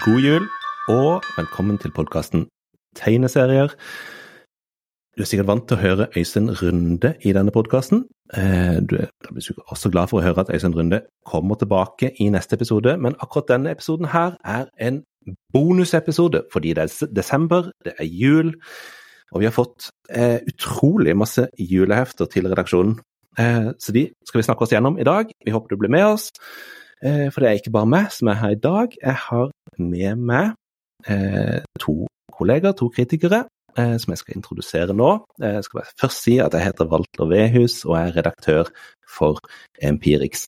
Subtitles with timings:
[0.00, 0.44] God jul,
[0.88, 2.46] og velkommen til podkasten
[2.96, 3.74] Tegneserier.
[5.12, 8.06] Du er sikkert vant til å høre Øystein Runde i denne podkasten.
[8.88, 9.10] Du er
[9.68, 13.52] også glad for å høre at Øystein Runde kommer tilbake i neste episode, men akkurat
[13.52, 15.02] denne episoden her er en
[15.52, 18.56] bonusepisode fordi det er desember, det er jul,
[19.32, 22.96] og vi har fått eh, utrolig masse julehefter til redaksjonen.
[23.38, 25.36] Eh, så de skal vi snakke oss gjennom i dag.
[25.44, 26.30] Vi håper du blir med oss.
[27.02, 28.94] Eh, for det er ikke bare meg som er her i dag.
[29.02, 30.52] Jeg har med meg
[31.10, 33.44] eh, to kollegaer, to kritikere,
[33.78, 35.10] eh, som jeg skal introdusere nå.
[35.42, 38.70] Jeg skal bare først si at jeg heter Walter Vehus og er redaktør
[39.16, 39.42] for
[39.82, 40.46] Empirix.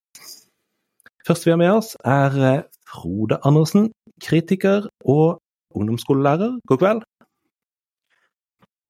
[1.27, 3.91] Først vi har med oss, er Frode Andersen,
[4.23, 5.41] kritiker og
[5.75, 6.61] ungdomsskolelærer.
[6.69, 7.03] God kveld.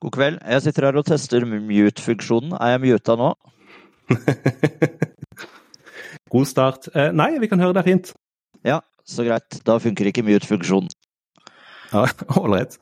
[0.03, 0.39] God kveld.
[0.45, 2.53] Jeg sitter her og tester mute-funksjonen.
[2.61, 3.33] Er jeg muta nå?
[6.35, 6.89] God start.
[7.15, 8.13] Nei, vi kan høre deg fint.
[8.67, 9.61] Ja, så greit.
[9.67, 10.91] Da funker ikke mute-funksjonen.
[11.95, 12.09] Ja,
[12.41, 12.79] Ålreit.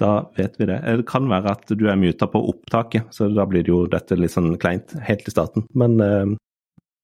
[0.00, 0.80] Da vet vi det.
[0.84, 4.18] Det kan være at du er muta på opptaket, så da blir det jo dette
[4.18, 5.64] litt sånn kleint helt i starten.
[5.76, 6.34] Men eh,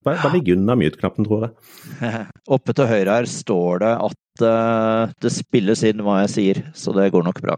[0.05, 2.13] bare ligg unna mute-knappen, tror jeg.
[2.55, 6.93] Oppe til høyre her står det at uh, det spilles inn hva jeg sier, så
[6.97, 7.57] det går nok bra.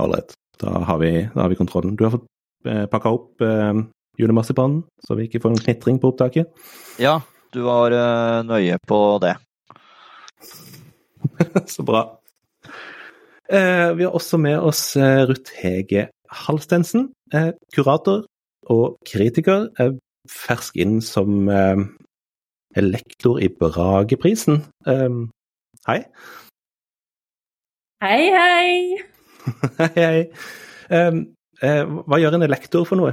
[0.00, 0.36] Ålreit.
[0.60, 1.96] Da, har vi, da har vi kontrollen.
[1.98, 2.28] Du har fått
[2.68, 3.80] eh, pakka opp eh,
[4.20, 6.52] julemarsipanen, så vi ikke får en knitring på opptaket?
[7.02, 7.16] Ja,
[7.52, 9.34] du var uh, nøye på det.
[11.74, 12.02] så bra.
[13.52, 17.10] Uh, vi har også med oss uh, Ruth Hege Halstensen,
[17.76, 18.24] kurator
[18.72, 19.66] og kritiker.
[20.32, 21.50] fersk inn som
[22.76, 24.62] lektor i Brageprisen.
[25.88, 25.98] hei.
[28.00, 28.72] Hei, hei.
[29.78, 30.24] hei, hei.
[30.88, 33.12] hva gjør en elektor for noe?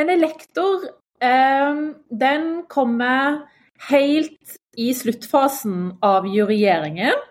[0.00, 0.88] En elektor
[1.20, 3.46] den kommer
[3.88, 7.24] helt i sluttfasen av juryeringen.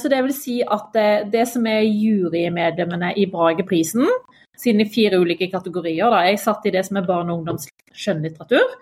[0.00, 4.08] Så det vil si at det, det som er jurymedlemmene i Brageprisen,
[4.56, 8.74] sine fire ulike kategorier da, Jeg satt i det som er barne- og ungdomsskjønnlitteratur.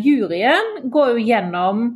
[0.00, 1.86] Juryen går jo gjennom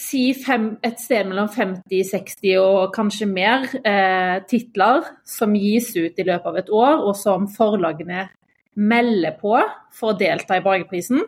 [0.00, 6.18] si fem, et sted mellom 50, 60 og kanskje mer eh, titler som gis ut
[6.18, 8.28] i løpet av et år, og som forlagene
[8.76, 9.56] melder på
[9.94, 11.22] for å delta i Borgerprisen.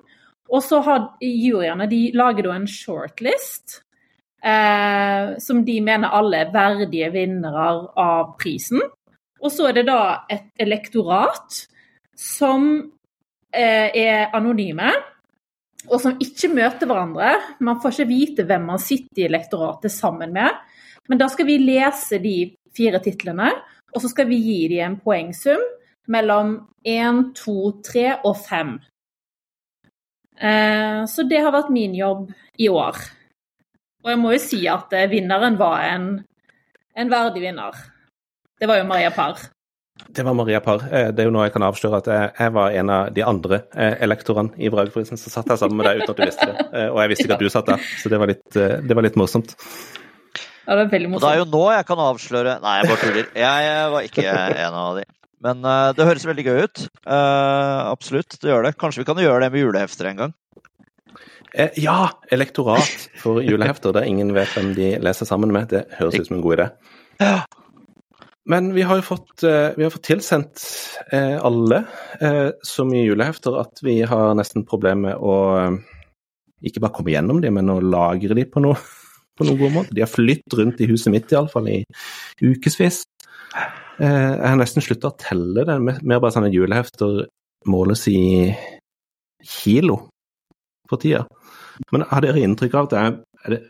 [0.53, 3.79] Og så har juryene de lager da en shortlist
[4.45, 8.83] eh, som de mener alle er verdige vinnere av prisen.
[9.43, 11.63] Og så er det da et elektorat
[12.19, 12.69] som
[13.51, 14.93] eh, er anonyme,
[15.89, 17.33] og som ikke møter hverandre.
[17.65, 20.61] Man får ikke vite hvem man sitter i elektoratet sammen med.
[21.11, 22.37] Men da skal vi lese de
[22.77, 23.51] fire titlene,
[23.93, 25.65] og så skal vi gi dem en poengsum
[26.11, 28.73] mellom 1, 2, 3 og 5.
[31.07, 32.97] Så det har vært min jobb i år.
[34.03, 36.07] Og jeg må jo si at vinneren var en,
[36.99, 37.77] en verdig vinner.
[38.59, 39.39] Det var jo Maria Parr.
[40.03, 40.83] Det var Maria Parr.
[41.15, 43.61] Det er jo nå jeg kan avsløre at jeg var en av de andre
[44.03, 46.67] elektorene i Brageprisen som satt her sammen med deg uten at du visste det.
[46.89, 49.19] Og jeg visste ikke at du satt der, så det var litt, det var litt
[49.21, 49.55] morsomt.
[50.67, 51.23] Ja, det er veldig morsomt.
[51.23, 53.31] Og det er jo nå jeg kan avsløre Nei, jeg bare tuller.
[53.45, 54.27] Jeg var ikke
[54.67, 55.07] en av de.
[55.43, 56.85] Men uh, det høres veldig gøy ut.
[57.07, 58.77] Uh, absolutt, det gjør det.
[58.81, 60.37] Kanskje vi kan gjøre det med julehefter en gang?
[61.53, 62.13] Eh, ja!
[62.33, 65.73] Elektorat for julehefter der ingen vet hvem de leser sammen med.
[65.75, 66.69] Det høres ut som en god idé.
[67.23, 67.41] Ja.
[68.49, 70.65] Men vi har jo fått, vi har fått tilsendt
[71.15, 71.77] alle
[72.67, 75.37] så mye julehefter at vi har nesten problemer med å
[76.67, 78.79] ikke bare komme gjennom dem, men å lagre dem på, noe,
[79.39, 79.95] på noen god måte.
[79.95, 81.81] De har flytt rundt i huset mitt iallfall i
[82.43, 83.03] ukevis.
[84.01, 85.77] Jeg har nesten slutta å telle det.
[85.83, 87.27] Mer bare sånne julehefter
[87.69, 88.53] måles i
[89.43, 89.99] kilo
[90.91, 91.25] for tida.
[91.93, 93.15] Men har dere inntrykk av at det er,
[93.45, 93.61] er, det,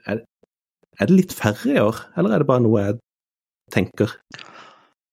[0.99, 2.99] er, det litt færre i år, eller er det bare noe jeg
[3.73, 4.17] tenker?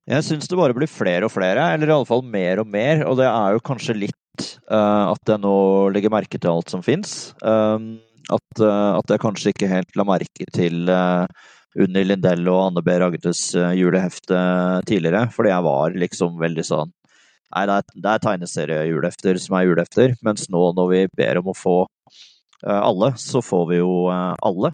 [0.09, 3.06] Jeg syns det bare blir flere og flere, eller iallfall mer og mer.
[3.06, 5.56] Og det er jo kanskje litt uh, at jeg nå
[5.94, 7.35] legger merke til alt som fins.
[7.46, 11.29] Um, at, uh, at, jeg kanskje ikke helt la merke til uh,
[11.77, 12.95] Unni Lindell og Anne B.
[13.01, 13.43] Ragdes
[13.77, 14.39] julehefte
[14.89, 16.95] tidligere, fordi jeg var liksom veldig sånn
[17.49, 21.47] Nei, det er, det er tegneseriejulehefter som er julehefter, mens nå når vi ber om
[21.49, 21.77] å få
[22.61, 24.69] alle, så får vi jo alle.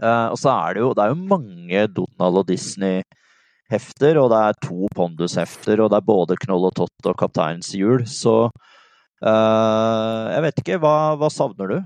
[0.00, 4.58] Og så er det jo, det er jo mange Donald og Disney-hefter, og det er
[4.64, 10.46] to Pondus-hefter, og det er både Knoll og Tott og Kapteinens jul, så uh, jeg
[10.46, 11.78] vet ikke, hva, hva savner du?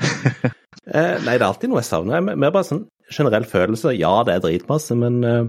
[0.96, 2.24] eh, nei, det er alltid noe jeg savner.
[2.24, 3.94] Mer bare sånn generell følelse.
[3.98, 5.48] Ja, det er dritmasse, men uh,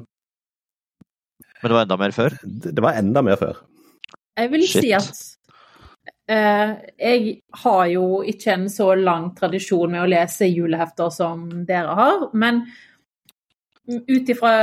[1.61, 2.37] Men det var enda mer før?
[2.41, 3.61] Det, det var enda mer før.
[4.39, 4.81] Jeg vil Shit.
[4.81, 5.27] si at
[6.31, 11.95] Uh, jeg har jo ikke en så lang tradisjon med å lese julehefter som dere
[11.97, 12.61] har, men
[13.89, 14.53] ut ifra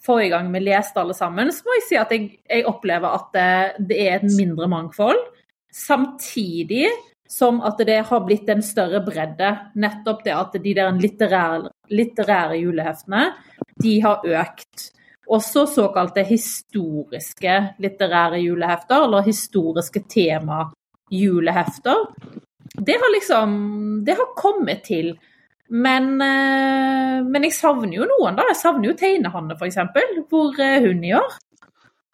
[0.00, 3.28] forrige gang vi leste alle sammen, så må jeg si at jeg, jeg opplever at
[3.36, 3.50] det,
[3.90, 5.20] det, er et mindre mangfold.
[5.76, 6.86] Samtidig
[7.30, 9.50] som at det har blitt en større bredde.
[9.78, 13.28] Nettopp det at de der litterære, litterære juleheftene,
[13.82, 14.90] de har økt.
[15.30, 22.06] Også såkalte historiske litterære julehefter, eller historiske tema-julehefter.
[22.74, 23.50] Det har liksom
[24.04, 25.18] Det har kommet til.
[25.70, 28.42] Men, eh, men, jeg savner jo noen, da.
[28.48, 29.76] Jeg savner jo Tegnehanne, f.eks.
[30.28, 31.38] Hvor er hun i år?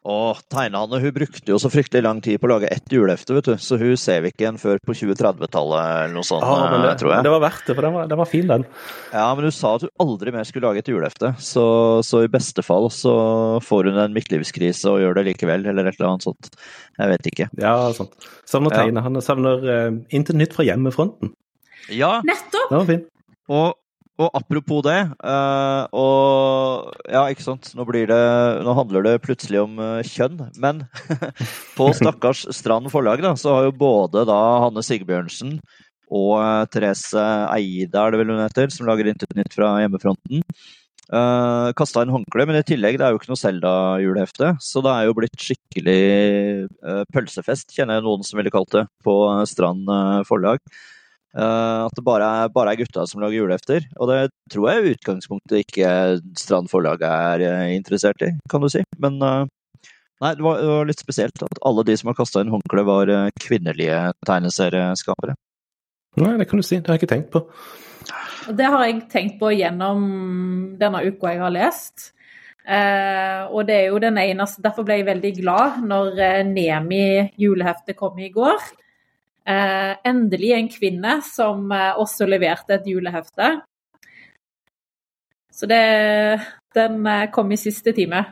[0.06, 3.48] Og Tegnehanne hun brukte jo så fryktelig lang tid på å lage ett julehefte, vet
[3.48, 3.54] du.
[3.58, 7.10] Så hun ser vi ikke igjen før på 2030-tallet eller noe sånt, ah, det, tror
[7.10, 7.18] jeg.
[7.18, 8.66] Men det var verdt det, for den var, den var, fin, den.
[9.10, 11.32] Ja, men hun sa at hun aldri mer skulle lage et julehefte.
[11.42, 11.64] Så,
[12.06, 13.16] så i beste fall så
[13.66, 16.52] får hun en midtlivskrise og gjør det likevel, eller et eller annet sånt.
[17.00, 17.48] Jeg vet ikke.
[17.64, 18.14] Ja, sant.
[18.46, 19.24] Savner Tegnehanne.
[19.24, 21.34] Savner uh, Intet nytt fra hjemmefronten.
[21.90, 22.20] Ja.
[22.26, 22.70] Nettopp!
[22.70, 23.04] Den var fin.
[23.50, 23.74] Og
[24.16, 24.96] og apropos det,
[25.28, 28.20] uh, og ja, ikke sant, nå, det,
[28.64, 30.86] nå handler det plutselig om uh, kjønn, men
[31.76, 35.58] på stakkars Strand forlag da, så har jo både da Hanne Sigbjørnsen
[36.08, 40.40] og uh, Therese Eide, er det vel hun heter, som lager Intet fra hjemmefronten,
[41.12, 42.48] uh, kasta inn håndkle.
[42.48, 46.00] Men i tillegg, det er jo ikke noe Selda-julehefte, så det er jo blitt skikkelig
[47.12, 49.20] pølsefest, kjenner jeg noen som ville kalt det, på
[49.52, 49.92] Strand
[50.24, 50.64] forlag.
[51.36, 53.84] Uh, at det bare er, bare er, gutta som lager julehefter.
[54.00, 54.20] Og det
[54.52, 55.90] tror jeg i utgangspunktet ikke
[56.40, 58.80] Strand Forlag er uh, interessert i, kan du si.
[59.02, 59.44] Men uh,
[60.24, 62.86] nei, det var, det var, litt spesielt at alle de som har kasta inn håndkle,
[62.88, 63.12] var
[63.42, 65.36] kvinnelige tegneserieskapere.
[66.22, 66.80] Nei, det kan du si.
[66.80, 67.44] Det har jeg ikke tenkt på.
[68.56, 70.00] Det har jeg tenkt på gjennom
[70.80, 72.12] denne uka jeg har lest.
[72.64, 76.16] og det er jo den eneste Derfor ble jeg veldig glad når
[76.48, 78.62] Nemi juleheftet kom i går.
[79.46, 83.50] Eh, endelig en kvinne som eh, også leverte et julehefte.
[85.54, 85.82] Så det,
[86.74, 88.24] den eh, kom i siste time.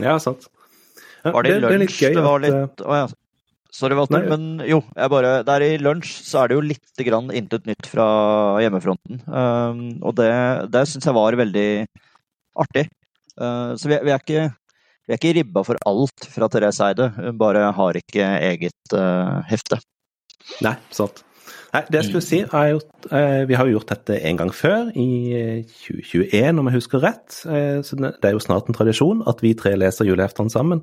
[0.00, 0.48] Ja, sant.
[1.20, 1.98] Ja, var det i lunsj?
[2.00, 3.08] Det, det, var litt Å ja.
[3.74, 4.30] Sorry, Walter, Nei.
[4.30, 7.90] men jo, jeg bare Der i lunsj så er det jo litt grann intet nytt
[7.90, 8.06] fra
[8.64, 9.20] hjemmefronten.
[9.28, 10.30] Um, og det,
[10.72, 11.68] det syns jeg var veldig
[12.64, 12.86] artig.
[13.36, 17.12] Uh, så vi, vi, er ikke vi er ikke ribba for alt fra Therese Eide,
[17.18, 19.78] hun bare har ikke eget uh, hefte.
[20.64, 21.22] Nei, sant.
[21.70, 22.80] Nei, det jeg skulle si, er jo,
[23.14, 27.02] eh, Vi har jo gjort dette en gang før, i 2021 eh, om jeg husker
[27.04, 27.42] rett.
[27.46, 30.82] Eh, så Det er jo snart en tradisjon at vi tre leser juleheftene sammen.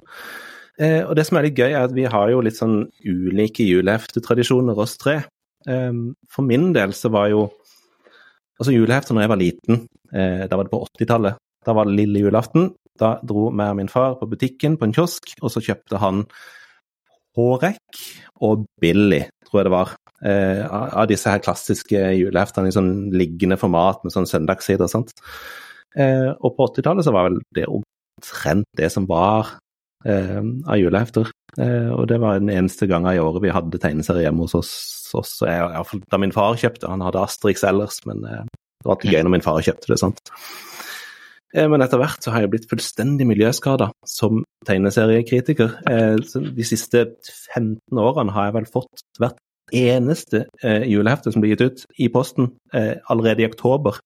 [0.79, 3.67] Eh, og Det som er litt gøy, er at vi har jo litt sånn ulike
[3.67, 5.23] juleheftetradisjoner, oss tre.
[5.67, 5.91] Eh,
[6.29, 7.49] for min del så var jo
[8.57, 11.37] altså julehefter når jeg var liten, eh, da var det på 80-tallet.
[11.65, 12.71] Da var det lille julaften.
[12.97, 16.23] Da dro meg og min far på butikken på en kiosk, og så kjøpte han
[17.37, 17.99] Hårek
[18.41, 19.93] og Billy, tror jeg det var.
[20.25, 24.89] Eh, av disse her klassiske juleheftene i sånn liggende format med sånn søndagssider.
[24.91, 25.13] sant?
[25.97, 29.55] Eh, og på 80-tallet så var vel det omtrent det som var
[30.05, 31.31] eh, av julehefter.
[31.57, 34.73] Eh, og det var den eneste gangen i året vi hadde tegneserier hjemme hos oss.
[35.17, 38.97] oss jeg, jeg, da min far kjøpte, han hadde Asterix ellers, men eh, det var
[38.97, 40.01] alltid gøy når min far kjøpte det.
[40.01, 40.33] sant?
[41.55, 45.77] Eh, men etter hvert så har jeg blitt fullstendig miljøskada som tegneseriekritiker.
[45.89, 46.15] Eh,
[46.57, 47.05] de siste
[47.55, 49.39] 15 årene har jeg vel fått hvert
[49.75, 53.99] eneste eh, julehefte som blir gitt ut i posten allerede i oktober.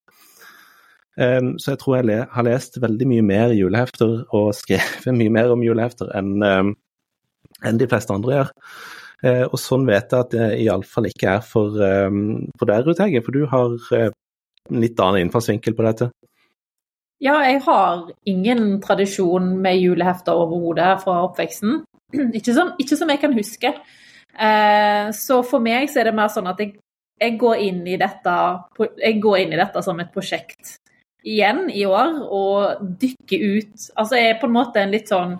[1.21, 5.61] Så jeg tror jeg har lest veldig mye mer julehefter og skrevet mye mer om
[5.61, 6.39] julehefter enn
[7.77, 8.53] de fleste andre gjør.
[9.51, 13.37] Og sånn vet jeg at det iallfall ikke er for, for deg, Ruth Hege, for
[13.37, 16.09] du har en litt annen innfallsvinkel på dette.
[17.21, 21.83] Ja, jeg har ingen tradisjon med julehefter overhodet fra oppveksten.
[22.37, 23.69] Ikke som, ikke som, jeg kan huske.
[24.31, 26.73] Eh, så for meg så er det mer sånn at jeg,
[27.21, 27.61] jeg, går
[28.01, 28.35] dette,
[28.99, 30.77] jeg går inn i dette som et prosjekt
[31.21, 35.35] igjen i år, og dykker ut Altså jeg er på en måte en litt sånn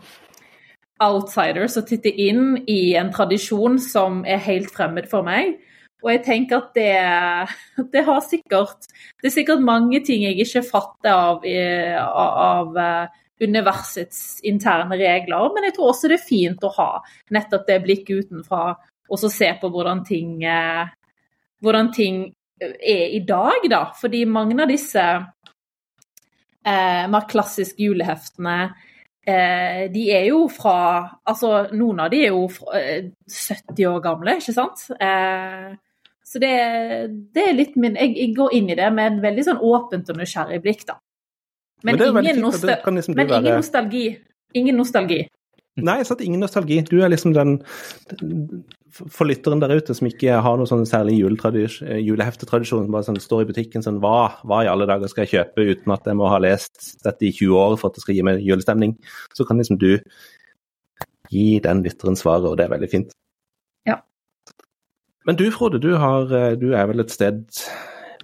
[1.01, 5.57] outsider som titter inn i en tradisjon som er helt fremmed for meg.
[6.01, 6.91] Og jeg tenker at det,
[7.93, 8.87] det har sikkert
[9.21, 15.65] Det er sikkert mange ting jeg ikke fatter av, av eh, universets interne regler, men
[15.67, 16.89] jeg tror også det er fint å ha
[17.33, 18.75] nettopp det blikket utenfra,
[19.11, 20.85] og så se på hvordan ting, eh,
[21.61, 22.23] hvordan ting
[22.61, 23.83] er i dag, da.
[23.97, 25.03] Fordi mange av disse
[26.65, 28.57] eh, mer klassiske juleheftene
[29.25, 30.77] eh, de er jo fra
[31.25, 34.85] Altså, noen av de er jo fra, eh, 70 år gamle, ikke sant?
[35.01, 35.71] Eh,
[36.31, 36.51] så det,
[37.35, 40.11] det er litt min jeg, jeg, går inn i det med en veldig sånn åpent
[40.13, 40.95] og nysgjerrig blikk, da.
[41.83, 44.05] Men, men, ingen, nostal liksom men ingen, nostalgi.
[44.55, 45.23] Ingen nostalgi.
[45.81, 46.77] Nei, jeg satt ingen nostalgi.
[46.85, 47.57] Du er liksom den
[48.91, 53.45] for lytteren der ute som ikke har noen sånn særlig juleheftetradisjon, som bare sånn, står
[53.45, 56.27] i butikken sånn hva, hva, i alle dager skal jeg kjøpe uten at jeg må
[56.31, 58.97] ha lest dette i 20 år for at det skal gi meg julestemning,
[59.35, 59.93] så kan liksom du
[61.31, 63.15] gi den lytteren svaret, og det er veldig fint.
[65.31, 66.27] Men du Frode, du, har,
[66.59, 67.45] du er vel et sted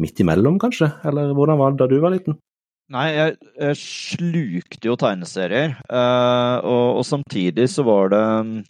[0.03, 0.89] midt imellom, kanskje?
[1.07, 2.35] Eller hvordan var det da du var liten?
[2.91, 5.77] Nei, jeg, jeg slukte jo tegneserier.
[5.87, 8.21] Eh, og, og, samtidig så var det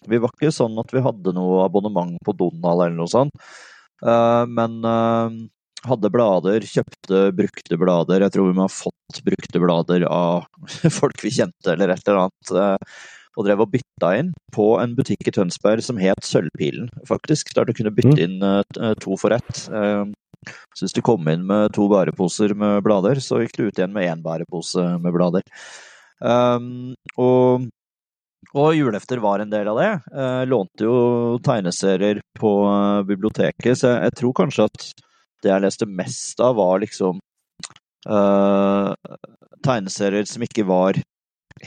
[0.05, 3.33] Vi var ikke sånn at vi hadde noe abonnement på Donald eller noe sånt.
[4.05, 5.41] Eh, men eh,
[5.89, 8.21] hadde blader, kjøpte brukte blader.
[8.27, 10.45] Jeg tror vi må ha fått brukte blader av
[10.99, 12.85] folk vi kjente eller et eller annet.
[13.37, 17.53] Og drev og bytta inn på en butikk i Tønsberg som het Sølvpilen, faktisk.
[17.53, 18.23] Der du kunne bytte mm.
[18.25, 19.67] inn to for ett.
[20.75, 23.93] Så hvis du kom inn med to bæreposer med blader, så gikk du ut igjen
[23.95, 25.45] med én bærepose med blader.
[26.17, 27.67] Um, og,
[28.53, 29.89] og julefter var en del av det.
[30.13, 30.97] Jeg lånte jo
[31.45, 34.87] tegneserier på eh, biblioteket, så jeg tror kanskje at
[35.45, 37.19] det jeg leste mest av, var liksom
[38.09, 38.93] uh,
[39.65, 40.97] tegneserier som ikke var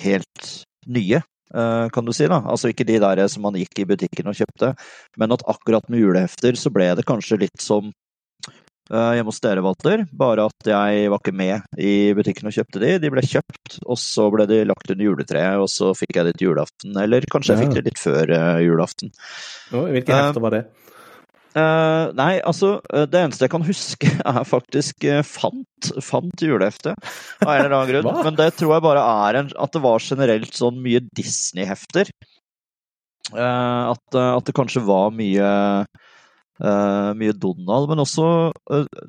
[0.02, 0.48] helt
[0.90, 1.22] nye.
[1.50, 2.42] Uh, kan du si da.
[2.46, 4.74] Altså ikke de der som man gikk i butikken og kjøpte,
[5.18, 7.90] men at akkurat med julehefter så ble det kanskje litt som
[8.90, 10.02] Eh, hjemme hos dere, Walter.
[10.10, 12.96] Bare at jeg var ikke med i butikken og kjøpte de.
[12.98, 16.32] De ble kjøpt, og så ble de lagt under juletreet, og så fikk jeg de
[16.34, 16.96] til julaften.
[16.98, 19.14] Eller kanskje jeg fikk det litt før uh, julaften.
[19.70, 20.64] hvilke hefter var det?
[21.50, 22.76] Uh, nei, altså
[23.10, 25.88] Det eneste jeg kan huske, er faktisk uh, Fant.
[26.04, 26.92] Fant julehefte,
[27.40, 28.20] av en eller annen grunn.
[28.28, 32.12] Men det tror jeg bare er en, at det var generelt sånn mye Disney-hefter.
[33.32, 35.50] Uh, at, at, det kanskje var mye
[36.60, 38.24] mye Donald, men også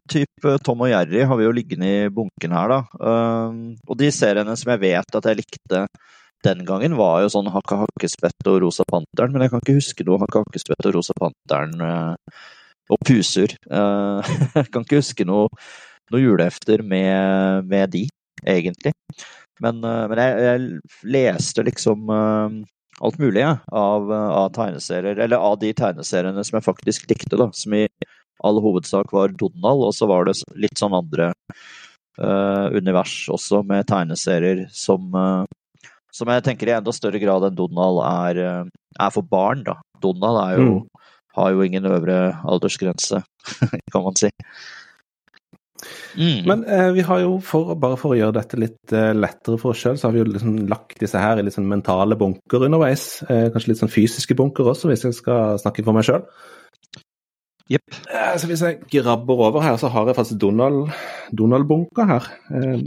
[0.08, 2.78] type Tom og Jerry har vi jo liggende i bunken her, da.
[3.92, 5.82] Og de seriene som jeg vet at jeg likte
[6.46, 10.08] den gangen, var jo sånn Hakka Hakkespett og Rosa Panteren, men jeg kan ikke huske
[10.08, 11.78] noe Hakka Hakkespett og Rosa Panteren
[12.92, 13.54] og Puser.
[14.58, 15.48] jeg kan ikke huske noe,
[16.12, 18.06] noe julehefter med, med, de,
[18.42, 18.94] egentlig.
[19.62, 22.10] Men, men jeg, jeg, leste liksom
[23.02, 27.50] alt mulig ja, av, av, tegneserier, eller av de tegneseriene som jeg faktisk likte, da,
[27.56, 27.86] som i
[28.46, 31.32] all hovedsak var Donald, og så var det litt sånn andre
[32.22, 35.10] uh, univers også, med tegneserier som,
[36.16, 39.78] som jeg tenker i enda større grad enn Donald er, uh, er for barn, da.
[40.02, 41.10] Donald jo, mm.
[41.38, 43.24] har jo ingen øvre aldersgrense,
[43.94, 44.32] kan man si.
[46.16, 46.46] Mm.
[46.46, 49.74] Men eh, vi har jo, for, bare for å gjøre dette litt eh, lettere for
[49.74, 52.68] oss sjøl, så har vi jo liksom lagt disse her i litt sånn mentale bunker
[52.68, 53.06] underveis.
[53.28, 56.26] Eh, kanskje litt sånn fysiske bunker også, hvis jeg skal snakke for meg sjøl.
[57.72, 57.96] Yep.
[58.12, 62.26] Eh, så hvis jeg grabber over her, så har jeg faktisk Donald-bunker Donald her.
[62.56, 62.80] Eh,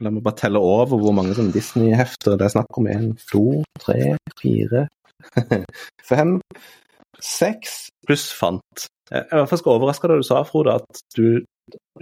[0.00, 2.88] la meg bare telle over hvor mange Disney-hefter det er snakk om.
[2.92, 4.86] En, to, tre, fire,
[6.10, 6.40] fem,
[7.20, 8.88] seks pluss fant.
[9.10, 11.40] Jeg var faktisk overraska da du sa, Frode, at du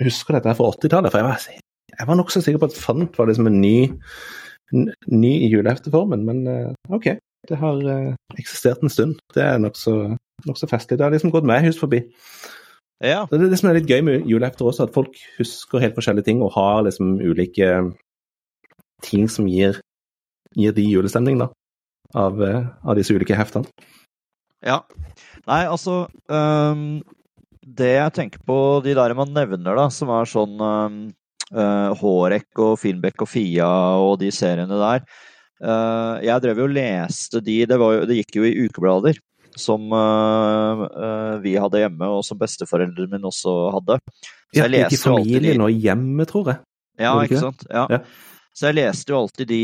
[0.03, 1.13] husker dette fra 80-tallet.
[1.13, 1.47] For jeg var,
[1.95, 3.79] jeg var nokså sikker på at Fant var liksom en ny,
[5.15, 6.27] ny i julehefteformen.
[6.27, 7.13] Men eh, OK,
[7.47, 7.83] det har
[8.35, 9.21] eksistert en stund.
[9.35, 10.99] Det er nokså nok så festlig.
[10.99, 12.05] Det har liksom gått meg hus forbi.
[13.05, 13.27] Ja.
[13.29, 16.29] Det er det som er litt gøy med julehefter også, at folk husker helt forskjellige
[16.31, 17.73] ting og har liksom ulike
[19.05, 19.81] ting som gir,
[20.57, 21.51] gir de julestemning, da.
[22.17, 23.69] Av, eh, av, disse ulike heftene.
[24.65, 24.81] Ja.
[25.47, 27.03] Nei, altså um,
[27.67, 32.79] det jeg tenker på, de der man nevner, da, som er sånn uh, Hårek og
[32.81, 33.69] Finnbekk og Fia
[34.01, 35.05] og de seriene der
[35.63, 39.21] uh, Jeg drev jo og leste de det, jo, det, gikk jo i ukeblader.
[39.57, 40.87] Som uh,
[41.43, 44.01] vi hadde hjemme, og som besteforeldrene mine også hadde.
[44.53, 45.59] Så jeg leste jo alltid de...
[45.65, 46.63] og hjemme, tror jeg.
[47.01, 47.67] Ja, ikke sant.
[47.69, 47.87] Ja.
[47.93, 48.03] ja.
[48.57, 49.63] Så jeg leste jo alltid de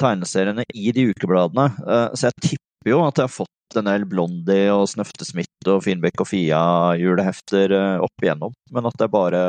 [0.00, 1.70] tegneseriene i de ukebladene.
[2.12, 5.82] så jeg tipper jo at jeg har fått en del Blondie og Snøfte Smith og
[5.86, 9.44] Finnbekk og Fia-julehefter eh, opp igjennom, men at jeg bare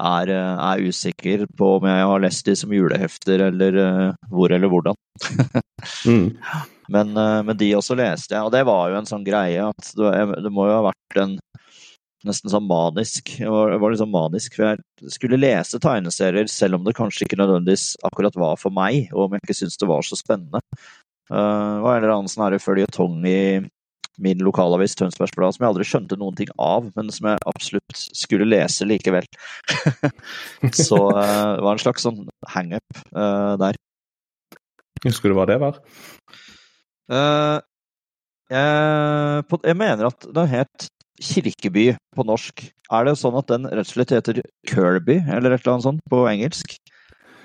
[0.00, 4.70] er, er, usikker på om jeg har lest de som julehefter, eller uh, hvor eller
[4.72, 4.96] hvordan.
[6.08, 6.30] mm.
[6.90, 9.92] Men, uh, men, de også leste jeg, og det var jo en sånn greie at
[9.98, 10.10] det,
[10.44, 11.36] det må jo ha vært en
[12.26, 13.32] nesten sånn manisk.
[13.40, 17.26] Jeg var, jeg var liksom manisk, for jeg skulle lese tegneserier selv om det kanskje
[17.26, 20.62] ikke nødvendigvis akkurat var for meg, og om jeg ikke syntes det var så spennende.
[21.30, 23.42] Uh, det var en eller annen sånn føljetong i
[24.20, 28.02] min lokalavis Tønsbergs Blad som jeg aldri skjønte noen ting av, men som jeg absolutt
[28.18, 29.24] skulle lese likevel.
[30.86, 33.78] så uh, det var en slags sånn hangup uh, der.
[35.06, 35.80] Husker du hva det var?
[37.10, 37.58] Uh,
[38.50, 40.90] jeg, på, jeg, mener at den het
[41.20, 41.86] Kirkeby
[42.16, 42.64] på norsk.
[42.90, 46.04] Er det sånn at den rett og slett heter Kirby, eller et eller annet sånt
[46.10, 46.78] på engelsk?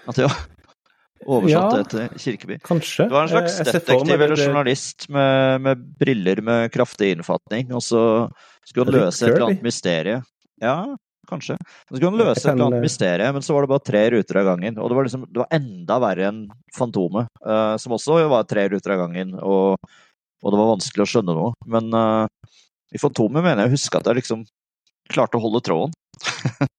[0.09, 0.29] At ja,
[1.25, 1.81] Oversatt Ja.
[1.81, 2.57] det til Kirkeby.
[2.65, 3.07] Kanskje.
[3.09, 8.01] Det var en slags detektiv eller journalist med, med briller med kraftig innfatning, og så
[8.65, 10.19] skulle han løse et eller annet mysterie.
[10.61, 10.77] Ja,
[11.29, 11.57] kanskje.
[11.59, 13.85] Så skulle han løse løse et eller annet mysterium, mysterie, men så var det bare
[13.89, 14.79] tre ruter av gangen.
[14.79, 16.41] Og det var, liksom, det var enda verre enn
[16.75, 19.91] Fantomet, uh, som også var tre ruter av gangen, og,
[20.43, 21.53] og det var vanskelig å skjønne noe.
[21.71, 22.53] Men uh,
[22.95, 24.45] i Fantomet mener jeg å huske at jeg liksom
[25.11, 25.93] klarte å holde tråden.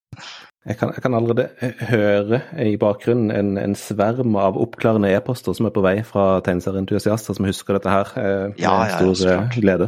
[0.67, 1.45] Jeg kan, jeg kan allerede
[1.87, 7.37] høre i bakgrunnen en, en sverm av oppklarende e-poster som er på vei fra tegneserieentusiaster
[7.39, 9.87] som husker dette her eh, med Ja, ja, ja, stor så eh, glede.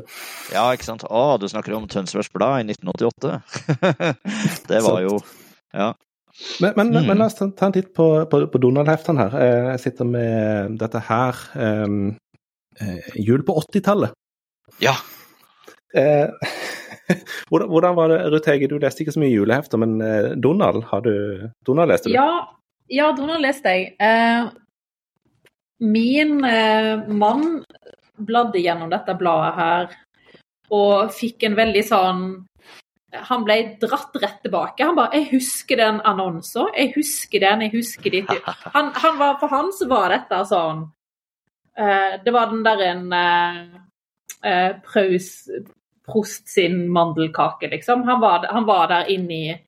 [0.54, 1.02] Ja, ikke sant.
[1.10, 3.40] Å, du snakker om Tønsbergs Blad i 1988.
[4.70, 5.18] det var jo
[5.74, 5.90] Ja.
[6.62, 7.06] Men, men, Mm.
[7.08, 9.34] men la oss ta, ta en titt på, på, på Donald-heftene her.
[9.42, 12.12] Eh, Jeg sitter med dette her um,
[13.18, 14.14] Jul på 80-tallet.
[14.78, 14.94] Ja.
[15.98, 16.28] Eh,
[17.48, 20.84] hvordan, hvordan var det, Ruth Hege, du leste ikke så mye julehefter, men eh, Donald,
[20.90, 21.12] har du
[21.66, 22.16] Donald leste du?
[22.16, 22.48] Ja,
[22.92, 23.94] ja Donald leste jeg.
[24.00, 24.50] Eh,
[25.88, 27.62] min eh, mann
[28.18, 29.96] bladde gjennom dette bladet her
[30.74, 32.22] og fikk en veldig sånn
[33.30, 34.84] Han ble dratt rett tilbake.
[34.84, 36.66] Han bare 'Jeg husker den annonsen.
[36.76, 37.62] Jeg husker den.
[37.64, 38.28] Jeg husker ditt
[38.74, 40.82] han, han var, For han så var dette sånn
[41.78, 43.80] uh, Det var den der en uh,
[44.44, 45.48] uh, Praus
[46.08, 48.02] Prost sin mandelkake, liksom.
[48.08, 49.58] Han var, han var der inni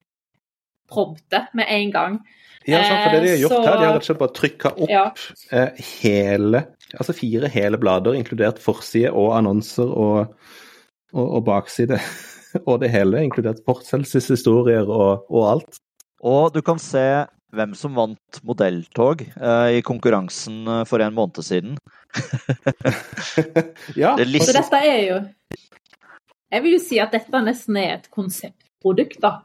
[0.90, 2.20] promptet med en gang.
[2.68, 4.18] Ja, sant, for det de har gjort Eh, så- her, de har rett og slett
[4.20, 5.04] bare trykka opp Ja.
[5.52, 5.70] eh,
[6.02, 6.66] hele
[6.98, 10.34] Altså fire hele blader, inkludert forside og annonser og,
[11.14, 12.00] og, og bakside.
[12.66, 15.78] og det hele, inkludert fortsettelseshistorier og, og alt.
[16.26, 21.38] Og du kan se hvem som vant modelltog eh, i konkurransen eh, for en måned
[21.46, 21.78] siden.
[24.02, 25.20] ja, Det Så dette er jo
[26.50, 29.36] Jeg vil jo si at dette nesten er et konseptprodukt, da.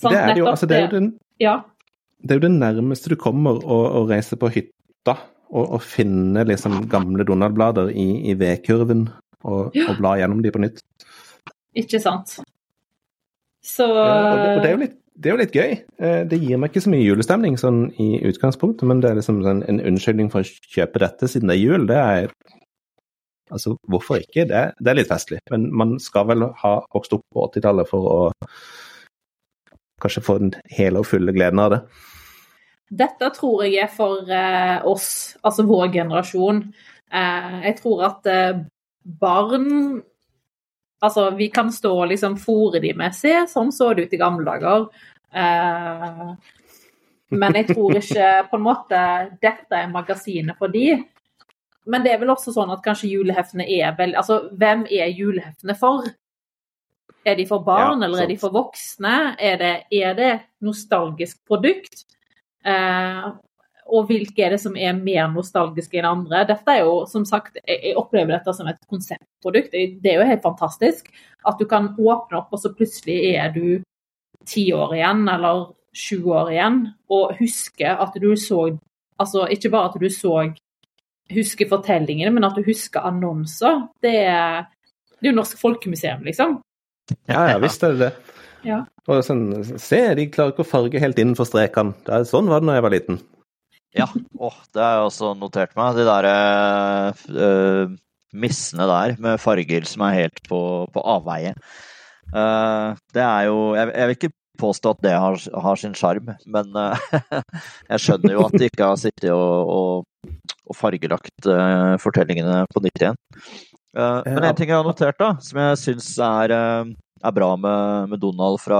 [0.00, 0.48] Sånn, det er det jo.
[0.50, 1.10] Altså, det er jo den
[1.40, 1.54] Ja.
[2.22, 5.16] det er jo det nærmeste du kommer å, å reise på hytta
[5.50, 9.06] og, og finne liksom gamle Donald-blader i, i V-kurven
[9.44, 9.90] og, Ja.
[9.92, 10.80] og bla gjennom de på nytt.
[11.76, 12.38] Ikke sant?
[13.66, 15.72] Så ja, og, det, og det, er litt, det er jo litt gøy.
[16.00, 19.40] Eh, Det gir meg ikke så mye julestemning sånn i utgangspunktet, men det er liksom
[19.44, 21.86] sånn en unnskyldning for å kjøpe dette siden det er jul.
[21.88, 22.32] Det er
[23.54, 24.46] Altså, hvorfor ikke?
[24.50, 25.38] Det, det er litt festlig.
[25.52, 28.18] Men man skal vel ha vokst opp på 80-tallet for å
[30.02, 31.80] kanskje få den hele og fulle gleden av det.
[32.96, 35.08] Dette tror jeg er for eh, oss,
[35.46, 36.60] altså vår generasjon.
[37.10, 38.60] Eh, jeg tror at eh,
[39.20, 40.04] barn
[41.04, 44.18] Altså, vi kan stå og liksom fòre de med Se, sånn så det ut i
[44.18, 44.86] gamle dager.
[45.28, 46.30] Eh,
[47.36, 49.02] men jeg tror ikke på en måte
[49.42, 50.94] dette er magasinet for de.
[51.86, 55.76] Men det er vel også sånn at kanskje juleheftene er vel Altså, hvem er juleheftene
[55.78, 56.06] for?
[57.26, 59.34] Er de for barn, Ja, eller er de for voksne?
[59.38, 62.04] Er det, er det nostalgisk produkt?
[62.66, 63.26] Eh,
[63.86, 66.44] og hvilke er det som er mer nostalgiske enn andre?
[66.48, 69.74] Dette er jo, som sagt, jeg, opplever dette som et konseptprodukt.
[69.74, 71.10] Det er jo helt fantastisk
[71.46, 73.82] at du kan åpne opp, og så plutselig er du
[74.46, 78.68] ti år igjen, eller sju år igjen, og huske at du så
[79.16, 80.34] Altså ikke bare at du så
[81.32, 83.86] husker fortellingene, men at du husker annonser.
[84.04, 84.66] Det er,
[85.16, 86.58] det er jo Norsk Folkemuseum, liksom.
[87.30, 88.36] Ja, ja, visst er det det.
[88.66, 88.82] Ja.
[89.06, 91.94] Og sånn, se, de klarer ikke å farge helt innenfor strekene.
[92.26, 93.20] Sånn var det da jeg var liten.
[93.96, 95.96] Ja, oh, det har jeg også notert meg.
[95.96, 96.26] De der
[97.30, 97.92] uh,
[98.36, 100.58] missene der med farger som er helt på,
[100.92, 101.54] på avveie.
[102.34, 106.32] Uh, det er jo jeg, jeg vil ikke påstå at det har, har sin sjarm,
[106.50, 106.98] men uh,
[107.92, 110.06] jeg skjønner jo at de ikke har sittet og, og,
[110.66, 113.18] og fargelagt eh, fortellingene på nytt igjen.
[113.96, 116.92] Eh, men en ting jeg har notert, da, som jeg syns er, eh,
[117.24, 118.78] er bra med, med Donald fra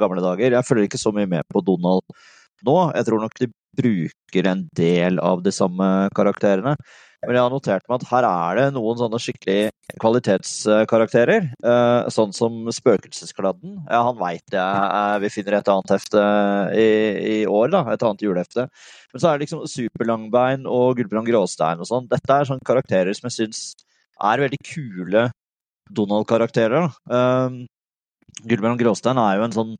[0.00, 2.02] gamle dager Jeg følger ikke så mye med på Donald
[2.66, 2.76] nå.
[2.96, 6.74] Jeg tror nok de bruker en del av de samme karakterene.
[7.26, 11.50] Men jeg har notert meg at her er det noen sånne skikkelig kvalitetskarakterer.
[11.60, 13.74] eh, Sånn som Spøkelseskladden.
[13.90, 16.22] Ja, han veit jeg eh, vi finner et annet hefte
[16.72, 16.86] i,
[17.20, 17.82] i år, da.
[17.92, 18.66] Et annet julehefte.
[19.12, 22.08] Men så er det liksom Superlangbein og Gulbrand Gråstein og sånn.
[22.08, 23.62] Dette er sånne karakterer som jeg syns
[24.20, 25.28] er veldig kule
[25.92, 26.88] Donald-karakterer.
[27.10, 27.64] Um,
[28.48, 29.76] Gulbrand Gråstein er jo en sånn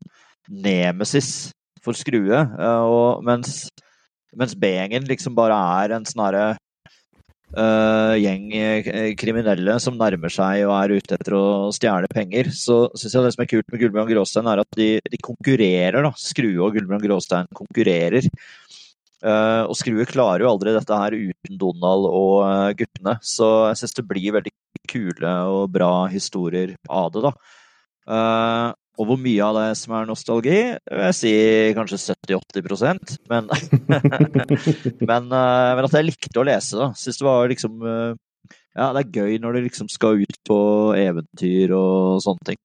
[0.51, 1.51] nemesis
[1.81, 3.63] for Skrue, eh, og mens,
[4.37, 6.21] mens B-gjengen liksom bare er en sånn
[7.57, 12.83] eh, gjeng eh, kriminelle som nærmer seg og er ute etter å stjele penger, så
[12.95, 16.01] syns jeg det som er kult med Gullbjørn Gråstein, er at de, de konkurrerer.
[16.07, 16.13] da.
[16.19, 18.27] Skrue og Gullbjørn Gråstein konkurrerer.
[19.21, 23.83] Uh, og Skrue klarer jo aldri dette her uten Donald og uh, guttene, så jeg
[23.83, 24.53] syns det blir veldig
[24.89, 27.35] kule og bra historier av det, da.
[28.11, 28.67] Eh,
[28.99, 33.47] Og hvor mye av det som er nostalgi, jeg sier kanskje 70-80% men,
[35.09, 36.91] men, uh, men at jeg likte å lese, da.
[36.99, 38.11] Syns det var liksom uh,
[38.75, 40.59] Ja, det er gøy når du liksom skal ut på
[40.99, 42.61] eventyr og sånne ting.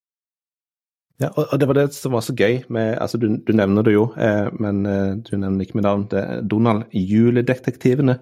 [1.23, 3.95] Ja, og det var det som var så gøy med altså Du, du nevner det
[3.95, 6.05] jo, eh, men eh, du nevner ikke med navn.
[6.13, 8.19] Det er Donald Juledetektivene.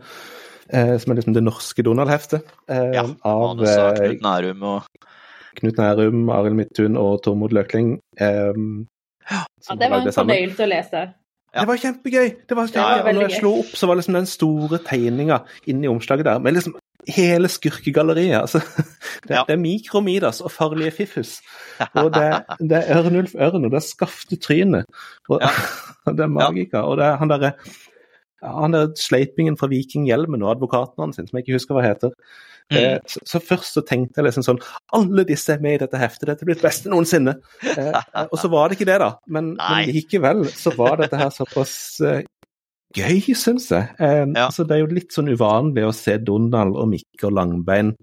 [0.70, 2.46] Eh, som er liksom det norske Donald-heftet.
[2.70, 5.03] Eh, ja, av manus av Knut Nærum og
[5.58, 7.98] Knut Nærum, Arild Midthun og Tormod Løkling.
[8.20, 8.54] Eh,
[9.30, 9.42] ja,
[9.80, 11.04] det var en fornøyelse å lese.
[11.54, 11.60] Ja.
[11.62, 12.32] Det var kjempegøy!
[12.48, 12.96] Det var kjempegøy.
[12.98, 15.38] Ja, og når jeg slo opp, så var liksom den store tegninga
[15.70, 16.74] inni omslaget der, med liksom
[17.14, 18.40] hele skurkegalleriet.
[18.40, 18.58] Altså,
[19.28, 19.44] det, ja.
[19.46, 21.38] det er Mikromidas og Farlige Fiffus.
[22.02, 22.26] Og det,
[22.58, 24.86] det er Ørnulf Ørn, og det er Skaftetrynet.
[25.28, 25.50] Og, ja.
[26.06, 26.84] og det er Magika.
[26.86, 27.54] Og det er han derre
[28.44, 32.12] han der sleipingen fra Vikinghjelmen og advokaten hans, som jeg ikke husker hva heter.
[32.72, 32.78] Mm.
[32.80, 34.60] Eh, så, så, først så tenkte jeg liksom sånn
[34.96, 37.36] Alle disse er med i dette heftet, dette blir det beste noensinne.
[37.74, 39.10] Eh, og så var det ikke det, da.
[39.28, 42.22] Men, men, likevel så var dette her såpass eh,
[42.96, 43.90] gøy, syns jeg.
[43.98, 44.46] Eh, ja.
[44.46, 47.94] altså, det er jo litt sånn uvanlig å se Donald og Mikke og Langbein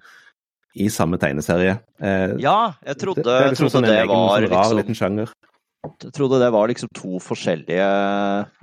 [0.79, 1.79] i samme tegneserie.
[1.99, 4.99] Eh, ja, jeg trodde det, det, liksom trodde sånn det var sånn rar, liksom liten
[4.99, 5.33] sjanger.
[5.81, 7.85] Jeg trodde det var liksom to forskjellige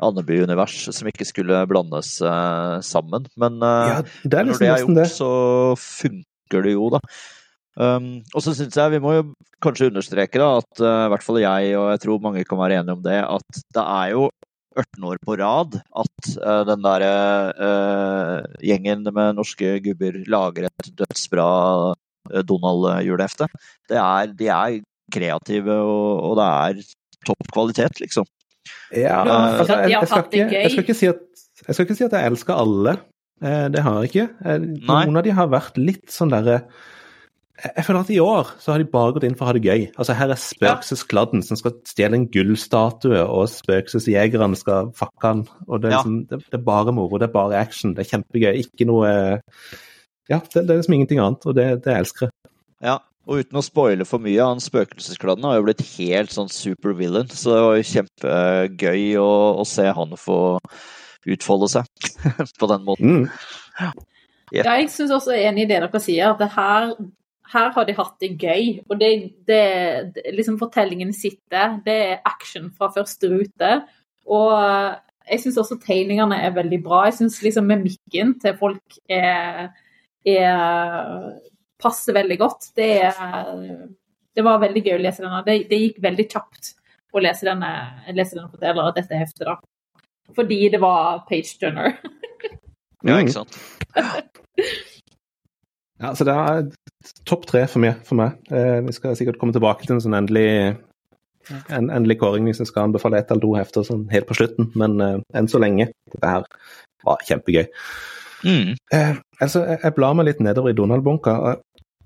[0.07, 3.27] Andeby-univers som ikke skulle blandes uh, sammen.
[3.39, 5.09] Men uh, ja, det liksom når det er gjort, det.
[5.17, 5.33] så
[5.83, 7.03] funker det jo, da.
[7.79, 9.25] Um, og så syns jeg vi må jo
[9.63, 12.81] kanskje understreke da, at uh, i hvert fall jeg, og jeg tror mange kan være
[12.81, 14.25] enige om det, at det er jo
[14.79, 17.07] 18 år på rad at uh, den der
[17.59, 21.49] uh, gjengen med norske gubber lager et dødsbra
[22.47, 23.47] Donald-julehefte.
[23.89, 24.81] De er
[25.15, 26.83] kreative, og, og, det er
[27.27, 28.29] topp kvalitet, liksom.
[28.93, 31.25] Ja, altså, jeg, jeg, skal ikke, jeg, skal ikke, si at,
[31.65, 32.99] jeg skal ikke si at jeg elsker alle.
[33.41, 34.29] Eh, det har jeg ikke.
[34.45, 36.63] Eh, noen av de har vært litt sånn derre
[37.59, 39.67] jeg føler at i år så har de bare gått inn for å ha det
[39.67, 39.89] gøy.
[39.99, 45.43] Altså Her er spøkelseskladden som skal stjele en gullstatue, og spøkelsesjegerne skal fucke han.
[45.67, 48.13] Og det er, liksom, det, det er, bare moro, det er bare action, det er
[48.13, 48.63] kjempegøy.
[48.63, 49.11] Ikke noe
[50.29, 52.53] Ja, det, det er liksom ingenting annet, og det, det elsker jeg.
[52.85, 52.99] Ja,
[53.29, 57.53] og uten å spoile for mye, han spøkelsesklanen har jo blitt helt sånn supervillain, så
[57.53, 60.39] det var jo kjempegøy å, å se han få
[61.29, 62.09] utfolde seg
[62.61, 63.19] på den måten.
[63.19, 63.93] Mm.
[64.49, 64.65] Yeah.
[64.65, 66.95] Ja, jeg syns også enig i det dere sier, at her,
[67.53, 68.79] her, har de hatt det gøy.
[68.89, 69.11] Og det,
[69.49, 69.61] det,
[70.33, 73.75] liksom fortellingen sitter, det er action fra første rute.
[74.25, 74.55] Og
[75.29, 77.05] jeg syns også tegningene er veldig bra.
[77.11, 79.69] Jeg syns liksom mimikken til folk er,
[80.25, 81.37] er
[81.83, 82.71] passer veldig godt.
[82.77, 82.91] Det,
[84.35, 85.43] det, var veldig gøy å lese denne.
[85.47, 86.75] Det, det gikk veldig kjapt
[87.15, 87.73] å lese denne,
[88.13, 89.57] lese denne forteller, dette heftet, da.
[90.37, 91.97] Fordi det var page turner.
[93.09, 93.57] ja, ikke sant.
[96.03, 96.69] ja, så det er
[97.29, 98.03] topp tre for meg.
[98.07, 98.37] For meg.
[98.53, 100.51] Eh, vi skal sikkert komme tilbake til en sånn endelig
[101.73, 104.69] en endelig kåring hvis jeg skal anbefale ett eller to hefter sånn helt på slutten,
[104.79, 105.89] men uh, enn så lenge.
[106.13, 106.45] Dette her
[107.07, 107.65] var kjempegøy.
[108.47, 108.75] Mm.
[108.95, 111.35] Eh, altså, jeg, jeg blar meg litt nedover i Donald-bunka.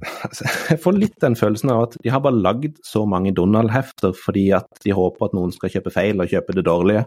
[0.03, 4.13] Altså, jeg får litt den følelsen av at de har bare lagd så mange Donald-hefter
[4.19, 7.05] fordi at de håper at noen skal kjøpe feil og kjøpe det dårlige.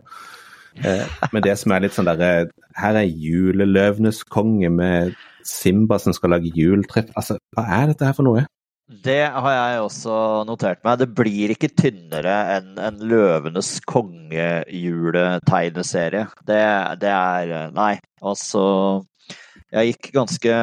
[0.84, 5.13] Eh, men det som er litt sånn derre Her er juleløvenes konge med
[5.47, 7.10] Simba som skal lage juletreff.
[7.15, 8.41] Altså, hva er dette her for noe?
[8.86, 10.99] Det har jeg også notert meg.
[11.01, 16.25] Det blir ikke tynnere enn en Løvenes konge-juletegneserie.
[16.45, 16.62] Det,
[17.01, 18.62] det er Nei, altså
[19.73, 20.53] Jeg gikk ganske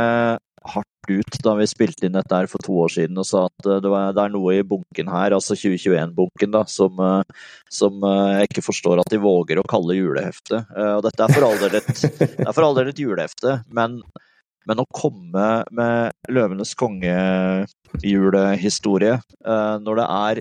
[0.62, 3.66] hardt ut da vi spilte inn dette her for to år siden og sa at
[3.66, 7.22] eh, det, var, det er noe i bunken her, altså 2021-bunken, da, som, eh,
[7.72, 10.56] som, eh, jeg ikke forstår at de våger å kalle julehefte.
[10.72, 11.58] Og dette er for all
[12.78, 13.90] del et, julehefte, men,
[14.68, 15.96] men, å komme med
[16.30, 19.16] Løvenes konge-julehistorie
[19.82, 20.40] når det er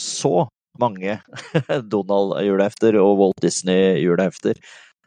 [0.00, 0.48] så
[0.80, 1.20] mange
[1.92, 4.54] Donald-julehefter og Walt Disney-julehefter,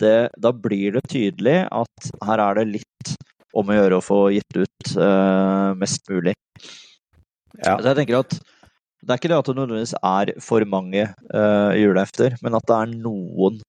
[0.03, 3.07] da blir det tydelig at her er det litt
[3.53, 6.33] om å gjøre å få gitt ut uh, mest mulig.
[7.59, 7.77] Ja.
[7.77, 8.35] Så jeg tenker at
[9.03, 12.77] det er ikke det at det nødvendigvis er for mange uh, julehefter, men at det
[12.77, 13.59] er noen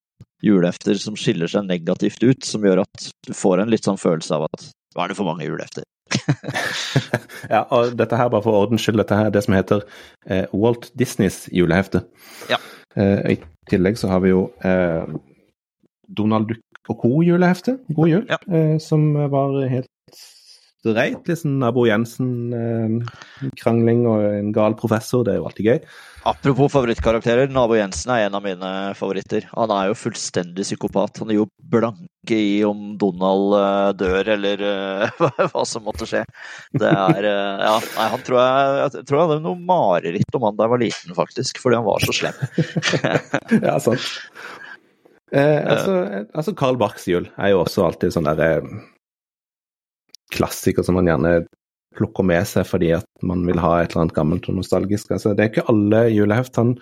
[0.45, 4.37] julehefter som skiller seg negativt ut, som gjør at du får en litt sånn følelse
[4.37, 5.87] av at nå er det for mange julehefter.
[7.55, 10.45] ja, og dette her, bare for ordens skyld, dette her er det som heter uh,
[10.55, 12.05] Walt Disneys julehefte.
[12.53, 12.61] Ja.
[12.95, 14.45] I tillegg så har vi jo
[16.15, 17.23] Donald Duck og co.
[17.25, 18.39] julehefte, God jul, ja.
[18.49, 19.91] eh, som var helt
[20.85, 25.79] dreit, Liksom Nabo Jensen-krangling og en gal professor, det er jo alltid gøy.
[26.29, 29.43] Apropos favorittkarakterer, Nabo Jensen er en av mine favoritter.
[29.53, 31.19] Han er jo fullstendig psykopat.
[31.23, 34.57] Han er jo blanke i om Donald eh, dør eller
[35.11, 35.15] uh,
[35.53, 36.23] hva som måtte skje.
[36.73, 40.45] Det er uh, Ja, nei, han tror jeg, jeg tror jeg hadde noe mareritt om
[40.49, 41.53] han da jeg var liten, faktisk.
[41.65, 42.37] Fordi han var så slem.
[43.69, 44.07] ja, sant.
[45.35, 45.95] Eh, altså,
[46.31, 48.75] altså Karl Barks jul er jo også alltid sånn derre eh,
[50.35, 51.41] klassiker som man gjerne
[51.95, 55.13] plukker med seg fordi at man vil ha et eller annet gammelt og nostalgisk.
[55.15, 56.79] Altså, det er ikke alle juleheftene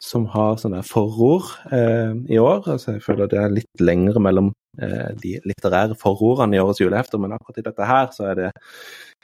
[0.00, 2.64] som har sånne forord eh, i år.
[2.64, 7.20] Altså, jeg føler det er litt lengre mellom eh, de litterære forordene i årets julehefter,
[7.20, 8.50] men akkurat i dette her så er det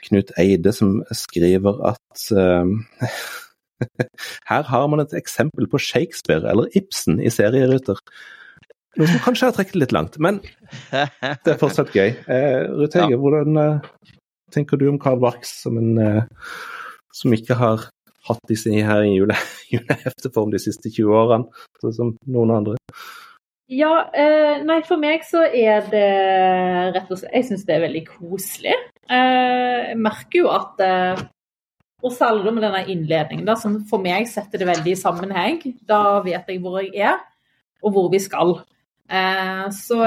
[0.05, 3.21] Knut Eide som skriver at eh,
[4.51, 8.01] her har man et eksempel på Shakespeare eller Ibsen i serieruter.
[8.97, 10.39] Noe som kanskje har trukket litt langt, men
[10.91, 12.15] det er fortsatt gøy.
[12.25, 13.19] Eh, Ruth Hege, ja.
[13.21, 14.15] hvordan eh,
[14.53, 16.25] tenker du om Karl Barks som en eh,
[17.17, 17.87] som ikke har
[18.27, 19.37] hatt disse her i jule,
[19.73, 22.75] julehefteform de siste 20 årene, sånn som noen andre?
[23.67, 26.03] Ja, eh, nei for meg så er det
[26.95, 28.75] rett og slett Jeg syns det er veldig koselig.
[29.11, 31.25] Eh, jeg merker jo at eh,
[32.05, 35.59] Og særlig med denne innledningen, da, som for meg setter det veldig i sammenheng.
[35.89, 37.17] Da vet jeg hvor jeg er,
[37.83, 38.59] og hvor vi skal.
[39.07, 39.97] Eh, så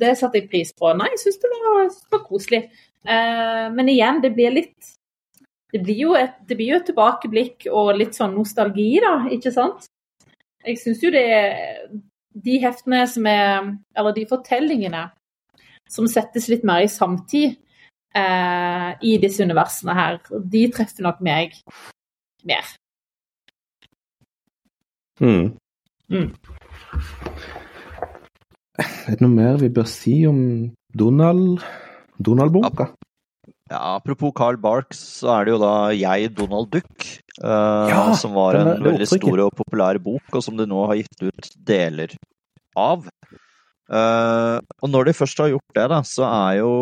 [0.00, 0.92] det satte jeg pris på.
[0.96, 2.62] Nei, jeg syns det, det, var koselig.
[3.04, 4.92] Eh, men igjen, det blir litt
[5.72, 9.52] det blir, jo et, det blir jo et tilbakeblikk og litt sånn nostalgi, da, ikke
[9.54, 9.86] sant?
[10.62, 11.24] Jeg syns jo det
[12.44, 15.08] De heftene som er Eller de fortellingene
[15.90, 17.56] som settes litt mer i samtid
[18.16, 20.20] eh, i disse universene her,
[20.54, 21.58] de treffer nok meg
[22.48, 22.70] mer.
[25.20, 25.50] Mm.
[26.08, 26.30] Mm.
[28.82, 30.42] Er det noe mer vi bør si om
[30.98, 31.62] Donald?
[32.22, 32.90] Donald-boka?
[33.72, 37.06] Ja, apropos Carl Barks, så er det jo da jeg, Donald Duck,
[37.40, 40.82] uh, ja, som var en er, veldig stor og populær bok, og som de nå
[40.90, 42.12] har gitt ut deler
[42.76, 43.06] av.
[43.88, 46.72] Uh, og når de først har gjort det, da, så er jo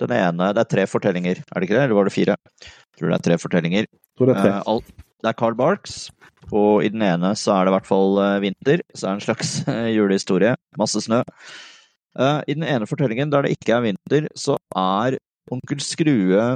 [0.00, 1.84] den ene Det er tre fortellinger, er det ikke det?
[1.86, 2.34] Eller var det fire?
[2.64, 3.86] Jeg tror det er tre fortellinger.
[4.18, 4.54] Tror det er tre.
[4.56, 6.10] Uh, all, det er Carl Barks,
[6.52, 9.16] og i den ene så er det i hvert fall eh, vinter, så er det
[9.16, 10.52] en slags eh, julehistorie.
[10.80, 11.22] Masse snø.
[12.18, 15.18] Eh, I den ene fortellingen der det ikke er vinter, så er
[15.52, 16.54] onkel Skrue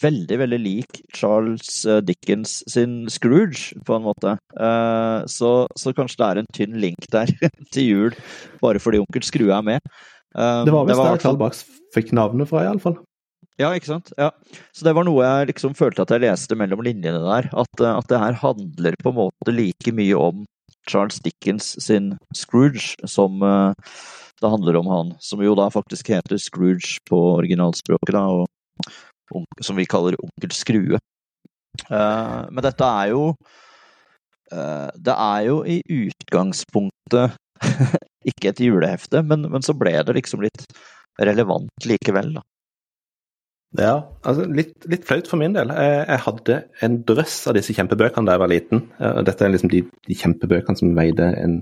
[0.00, 4.36] veldig, veldig lik Charles Dickens sin Scrooge, på en måte.
[5.26, 7.32] Så, så kanskje det er en tynn link der
[7.74, 8.18] til jul,
[8.62, 9.90] bare fordi onkel Skrue er med.
[10.30, 11.64] Det var visst der Carl Barks
[11.96, 13.00] fikk navnet fra, iallfall.
[13.58, 14.12] Ja, ikke sant.
[14.16, 14.30] Ja.
[14.72, 17.50] Så det var noe jeg liksom følte at jeg leste mellom linjene der.
[17.52, 20.44] At, eh, at det her handler på en måte like mye om
[20.88, 23.74] Charles Dickens sin Scrooge som uh,
[24.40, 25.14] det handler om han.
[25.20, 31.00] Som jo da faktisk heter Scrooge på originalspråket, da, og, som vi kaller Onkel Skrue.
[31.90, 33.28] Uh, men dette er jo
[34.50, 37.36] uh, Det er jo i utgangspunktet
[38.30, 40.64] ikke et julehefte, men, men så ble det liksom litt
[41.20, 42.42] relevant likevel, da.
[43.78, 45.70] Ja, altså litt, litt, flaut for min del.
[45.70, 48.80] Jeg, hadde en drøss av disse kjempebøkene da jeg var liten.
[49.28, 51.60] Dette er liksom de, de kjempebøkene som veide en,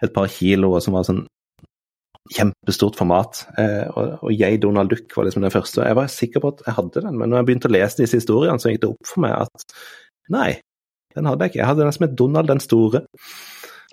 [0.00, 1.26] et par kilo, og som var sånn
[2.34, 3.44] kjempestort format.
[3.58, 5.84] Eh, og, og, jeg, Donald Duck, var liksom den første.
[5.86, 8.20] Jeg var sikker på at jeg hadde den, men når jeg begynte å lese disse
[8.20, 9.78] historiene, så gikk det opp for meg at
[10.32, 10.50] nei,
[11.16, 11.62] den hadde jeg ikke.
[11.62, 13.04] Jeg hadde den som het Donald den store.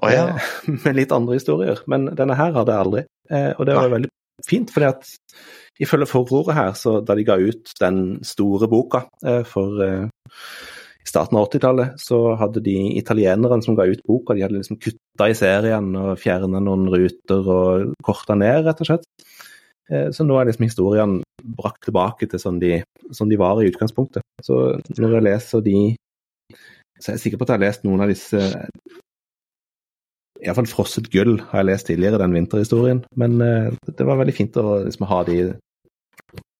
[0.04, 0.28] Oh, ja.
[0.84, 1.82] med litt andre historier.
[1.90, 3.06] Men denne her hadde jeg aldri.
[3.32, 4.12] Eh, og det var veldig
[4.46, 5.16] fint, fordi at
[5.84, 10.08] ifølge forordet her, så da de ga ut den store boka eh, for eh,
[11.08, 14.80] i starten av 80-tallet, så hadde de italienerne som ga ut boka, de hadde liksom
[14.84, 19.08] kutta i serien og fjerna noen ruter og korta ned, rett og slett.
[19.88, 21.22] Eh, så nå er liksom historiene
[21.58, 22.82] brakt tilbake til sånn de,
[23.16, 24.26] sånn de var i utgangspunktet.
[24.44, 25.80] Så når jeg leser de
[26.98, 28.40] så jeg er sikker på at jeg har lest noen av disse
[30.42, 33.04] Iallfall 'Frosset gull' har jeg lest tidligere, den vinterhistorien.
[33.16, 35.38] Men det var veldig fint å liksom, ha de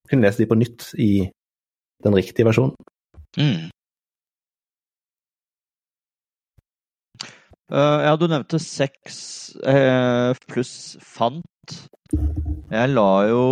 [0.10, 1.12] kunne lese de på nytt i
[2.06, 2.76] den riktige versjonen.
[3.38, 3.68] Mm.
[7.68, 9.18] Uh, ja, du nevnte seks
[9.60, 11.76] uh, pluss fant.
[12.72, 13.44] Jeg la jo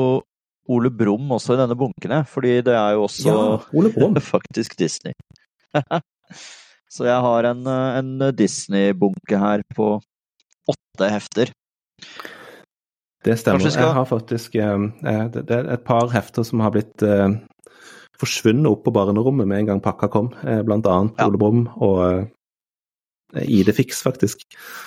[0.72, 5.14] Ole Brumm også i denne bunken, fordi det er jo også ja, faktisk Disney.
[6.96, 9.98] Så jeg har en, eh, en Disney-bunke her på
[10.72, 11.52] åtte hefter.
[13.26, 13.66] Det stemmer.
[13.66, 13.88] Skal...
[13.88, 17.28] Jeg har faktisk eh, eh, det, er et par hefter som har blitt eh,
[18.22, 20.32] forsvunnet opp på barnerommet med en gang pakka kom.
[20.68, 21.28] Blant annet ja.
[21.28, 22.30] Ole Brumm og
[23.36, 24.46] ID-Fix, faktisk.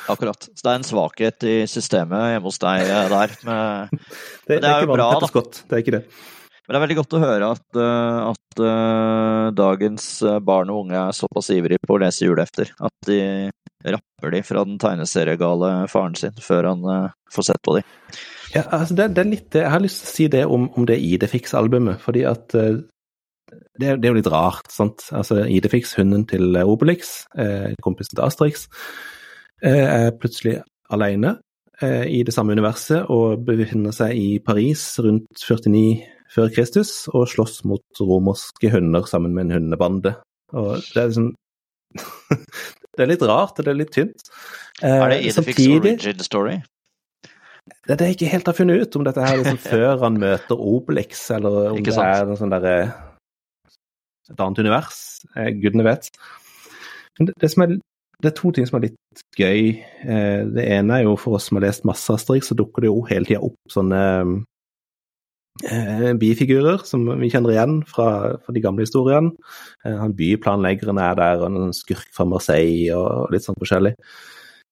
[0.08, 0.46] Akkurat.
[0.48, 3.34] Så det er en svakhet i systemet hjemme hos deg der.
[3.48, 3.98] Men, det,
[4.46, 5.42] det, er, det er jo bra, da.
[5.42, 6.04] Det er ikke det.
[6.68, 10.08] Men det er veldig godt å høre at, uh, at uh, dagens
[10.44, 12.74] barn og unge er såpass ivrige på å lese julehefter.
[12.84, 13.48] At de
[13.88, 16.84] rapper de fra den tegneseriegale faren sin før han
[17.32, 17.82] får sett på de.
[18.52, 20.84] Ja, altså det, det, er litt Jeg har lyst til å si det om, om
[20.88, 22.74] det ID-Fix-albumet, fordi at det,
[23.78, 25.06] det, er jo litt rart, sant.
[25.16, 27.22] Altså ID-Fix, hunden til Obelix,
[27.84, 28.66] kompisen til Asterix,
[29.64, 30.58] er plutselig
[30.92, 31.38] alene
[31.80, 37.62] i det samme universet og befinner seg i Paris rundt 49 før Kristus og slåss
[37.68, 40.14] mot romerske hunder sammen med en hundebande.
[40.52, 41.32] Og det er liksom
[42.98, 44.24] Det er litt rart, og det er litt tynt.
[44.82, 46.56] Eh, er det Idefix origin story?
[47.86, 50.18] Det er det jeg ikke helt har funnet ut, om dette her liksom før han
[50.18, 52.74] møter Obelix, eller om det er noe sånn derre
[54.28, 54.98] et annet univers.
[55.36, 56.10] Eh, gudene vet.
[57.18, 57.76] Men det, det, er,
[58.18, 59.70] det, er, to ting som er litt gøy.
[59.78, 62.90] Eh, det ene er jo for oss som har lest masse Asterix, så dukker det
[62.90, 64.34] jo hele tida opp sånne eh,
[66.20, 69.32] bifigurer som vi kjenner igjen fra, fra de gamle historiene.
[69.84, 73.94] Eh, han Byplanleggeren er der, og en skurk fra Marseille og litt sånn forskjellig.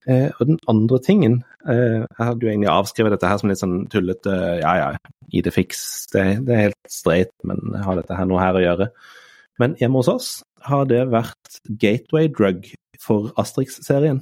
[0.07, 3.59] Eh, og den andre tingen eh, Jeg hadde jo egentlig avskrevet dette her som litt
[3.59, 4.91] sånn tullete Ja ja,
[5.35, 5.81] ID-fiks,
[6.13, 8.87] det, det, er helt streit, men har dette her noe her å gjøre?
[9.59, 10.29] Men hjemme hos oss
[10.69, 12.69] har det vært gateway drug
[13.03, 14.21] for Asterix-serien.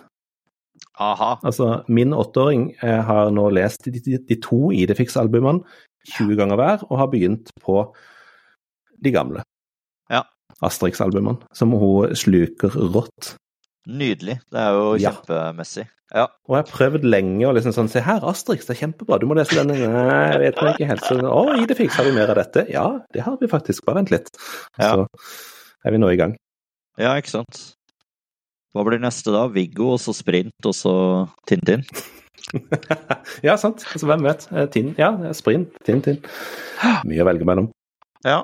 [1.05, 1.35] Aha.
[1.45, 5.67] Altså, min åtteåring eh, har nå lest de, de, de to ID-fiks-albumene
[6.13, 7.79] 20 ganger hver, og har begynt på
[9.05, 9.45] de gamle
[10.13, 10.23] ja.
[10.65, 13.35] Asterix-albumene, som hun sluker rått.
[13.85, 14.39] Nydelig.
[14.53, 15.85] Det er jo kjempemessig.
[16.15, 16.29] Ja.
[16.47, 19.27] Og jeg har prøvd lenge å liksom sånn Se her, Asterix, det er kjempebra, du
[19.29, 19.77] må lese denne.
[19.77, 21.07] Nei, jeg vet ikke helt.
[21.09, 22.67] Så, å, Idefix, har vi mer av dette?
[22.73, 22.87] Ja,
[23.17, 23.85] det har vi faktisk.
[23.89, 24.31] Bare vent litt.
[24.79, 25.07] Så
[25.85, 26.37] er vi nå i gang.
[27.01, 27.65] Ja, ikke sant.
[28.75, 29.47] Hva blir neste da?
[29.55, 30.95] Viggo, og så Sprint, og så
[31.51, 31.87] Tintin?
[33.47, 33.85] ja, sant.
[33.93, 34.47] Altså, hvem vet.
[34.75, 36.03] Tinn, ja, sprint, tinn
[37.09, 37.71] Mye å velge mellom.
[38.25, 38.43] Ja.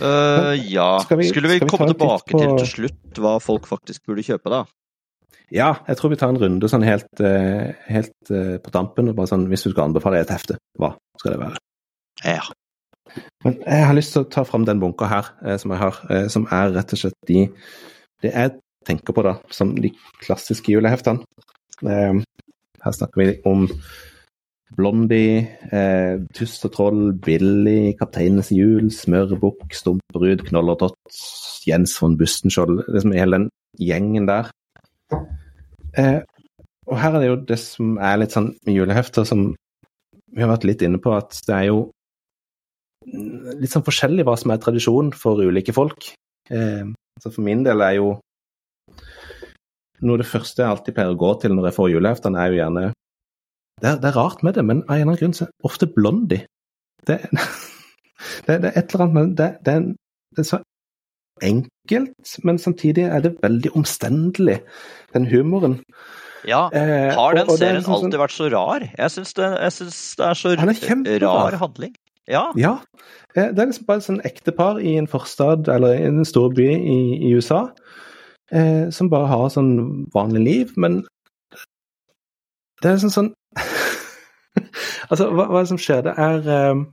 [0.00, 0.98] Uh, ja.
[1.04, 2.40] Skal vi, Skulle vi, vi komme tilbake på...
[2.40, 4.64] til til slutt hva folk faktisk burde kjøpe, da?
[5.54, 9.12] Ja, jeg tror vi tar en runde sånn helt, uh, helt på tampen.
[9.14, 11.62] Bare sånn, hvis du skal anbefale et hefte, hva skal det være?
[12.24, 12.42] Ja.
[13.44, 15.28] Men jeg har lyst til å ta fram den bunka her
[15.60, 15.98] som jeg har,
[16.32, 17.42] som er rett og slett de
[18.24, 18.54] Det jeg
[18.88, 19.92] tenker på da, som de
[20.24, 21.22] klassiske juleheftene.
[21.82, 22.20] Eh,
[22.84, 23.66] her snakker vi om
[24.76, 31.18] Blondie, eh, Tust og troll, Billy, Kapteinens jul, Smørbukk, Stumperud, Knoll og Tott,
[31.66, 34.50] Jens von Bustenskjold Liksom hele den gjengen der.
[35.96, 36.20] Eh,
[36.86, 39.54] og her er det jo det som er litt sånn med julehefter, som
[40.34, 41.78] vi har vært litt inne på, at det er jo
[43.04, 46.10] litt sånn forskjellig hva som er tradisjon for ulike folk.
[46.50, 46.84] Eh,
[47.20, 48.14] så for min del er jo
[50.08, 52.60] noe det første jeg alltid pleier å gå til når jeg får julaften, er jo
[52.60, 52.90] gjerne
[53.82, 55.66] det er, det er, rart med det, men av en eller annen grunn så er
[55.66, 56.46] ofte Blondie.
[57.08, 57.18] Det,
[58.46, 59.88] det, det, er et eller annet med det, det, er,
[60.36, 60.60] det er så
[61.42, 64.60] enkelt, men samtidig er det veldig omstendelig,
[65.16, 65.80] den humoren.
[66.46, 68.86] Ja, eh, har den serien sånn, alltid vært så rar?
[68.86, 71.94] Jeg syns det, det, er så er rar handling.
[72.30, 72.46] Ja.
[72.56, 72.76] ja.
[73.34, 76.54] Eh, det er liksom bare et sånn ektepar i en forstad eller i en stor
[76.56, 77.66] by i, i USA
[78.52, 79.74] eh, som bare har sånn
[80.14, 81.02] vanlig liv, men
[82.82, 83.32] det er sånn sånn
[85.10, 86.04] Altså, hva, hva, er det som skjer?
[86.06, 86.84] Det er eh,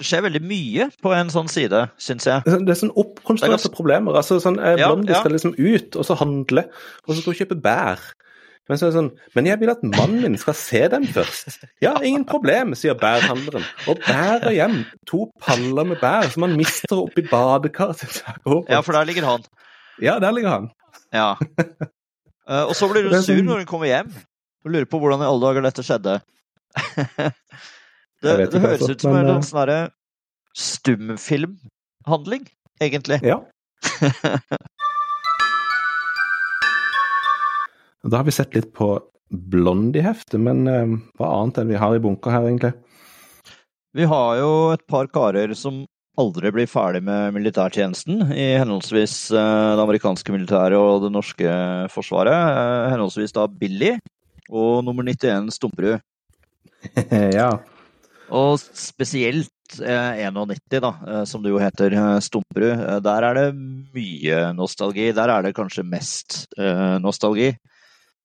[0.00, 2.40] det skjer veldig mye på en sånn side, syns jeg.
[2.48, 3.72] Det er sånn oppkonstruerte ganske...
[3.74, 4.16] problemer.
[4.16, 5.20] altså sånn, eh, ja, Blondie ja.
[5.20, 6.64] skal liksom ut og så handle,
[7.04, 8.06] og så skal hun kjøpe bær.
[8.70, 11.64] Men så er det sånn Men jeg vil at mannen min skal se dem først.
[11.82, 13.66] Ja, ingen problem, sier bærhandleren.
[13.90, 14.76] Og bærer hjem
[15.10, 18.22] to paller med bær som han mister oppi badekaret.
[18.70, 19.48] Ja, for der ligger han.
[20.00, 20.70] Ja, der ligger han.
[21.14, 21.36] Ja.
[22.48, 24.10] Uh, og så blir hun sur sånn- når hun kommer hjem
[24.60, 26.14] og lurer på hvordan i alle dager dette skjedde.
[28.22, 29.90] det, det høres ut som en sånn
[30.60, 32.44] stumfilmhandling,
[32.82, 33.18] egentlig.
[33.24, 33.38] Ja.
[38.04, 42.02] da har vi sett litt på Blondie-heftet, men uh, hva annet enn vi har i
[42.02, 42.74] bunker her, egentlig?
[43.96, 45.86] Vi har jo et par karer som
[46.18, 51.52] aldri blir ferdig med militærtjenesten i henholdsvis eh, det amerikanske militæret og det norske
[51.94, 52.34] forsvaret.
[52.34, 53.94] Eh, henholdsvis da Billy
[54.50, 56.00] og nummer 91 Stumperud.
[57.38, 57.50] ja.
[58.30, 60.92] Og spesielt 91, eh, da,
[61.30, 62.84] som det jo heter, Stumperud.
[63.06, 65.10] Der er det mye nostalgi.
[65.16, 66.44] Der er det kanskje mest
[67.02, 67.52] nostalgi,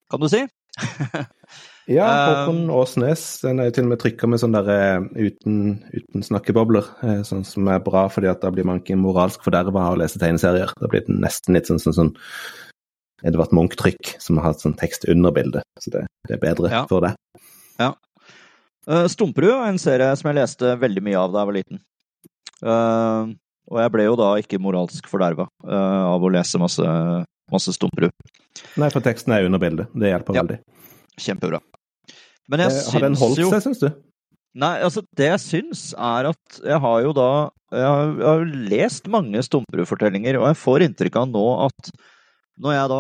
[0.10, 0.45] kan du si.
[1.86, 3.24] Ja, Håkon um, Åsnes.
[3.43, 5.58] Den er jo til og med trykka med sånn der eh, uten,
[5.94, 6.88] uten, snakkebobler.
[7.06, 10.00] Eh, sånn som er bra, fordi at da blir man ikke moralsk forderva av å
[10.02, 10.73] lese tegneserier.
[10.81, 12.12] Da blir det nesten litt sånn, sånn, sånn
[13.25, 15.67] Edvard Munch-trykk, som har hatt sånn tekst under bildet.
[15.81, 16.81] Så det, det er bedre ja.
[16.90, 17.13] for det.
[17.77, 17.94] Ja.
[18.90, 21.83] Uh, Stumperud er en serie som jeg leste veldig mye av da jeg var liten.
[22.65, 23.33] Uh,
[23.69, 26.98] og jeg ble jo da ikke moralsk forderva uh, av å lese masse,
[27.54, 28.13] masse Stumperud.
[28.81, 29.94] Nei, for teksten er under bildet.
[29.94, 30.46] Det hjelper Ja.
[30.46, 30.62] veldig.
[31.21, 31.62] Kjempebra.
[32.52, 33.89] Men jeg Eh, Har den holdt jo seg, syns du?
[34.56, 37.29] Nei, altså det jeg syns er at jeg har jo da
[37.75, 41.89] Jeg har, jeg har jo lest mange Stumperud-fortellinger, og jeg får inntrykk av nå at
[42.62, 43.00] når jeg da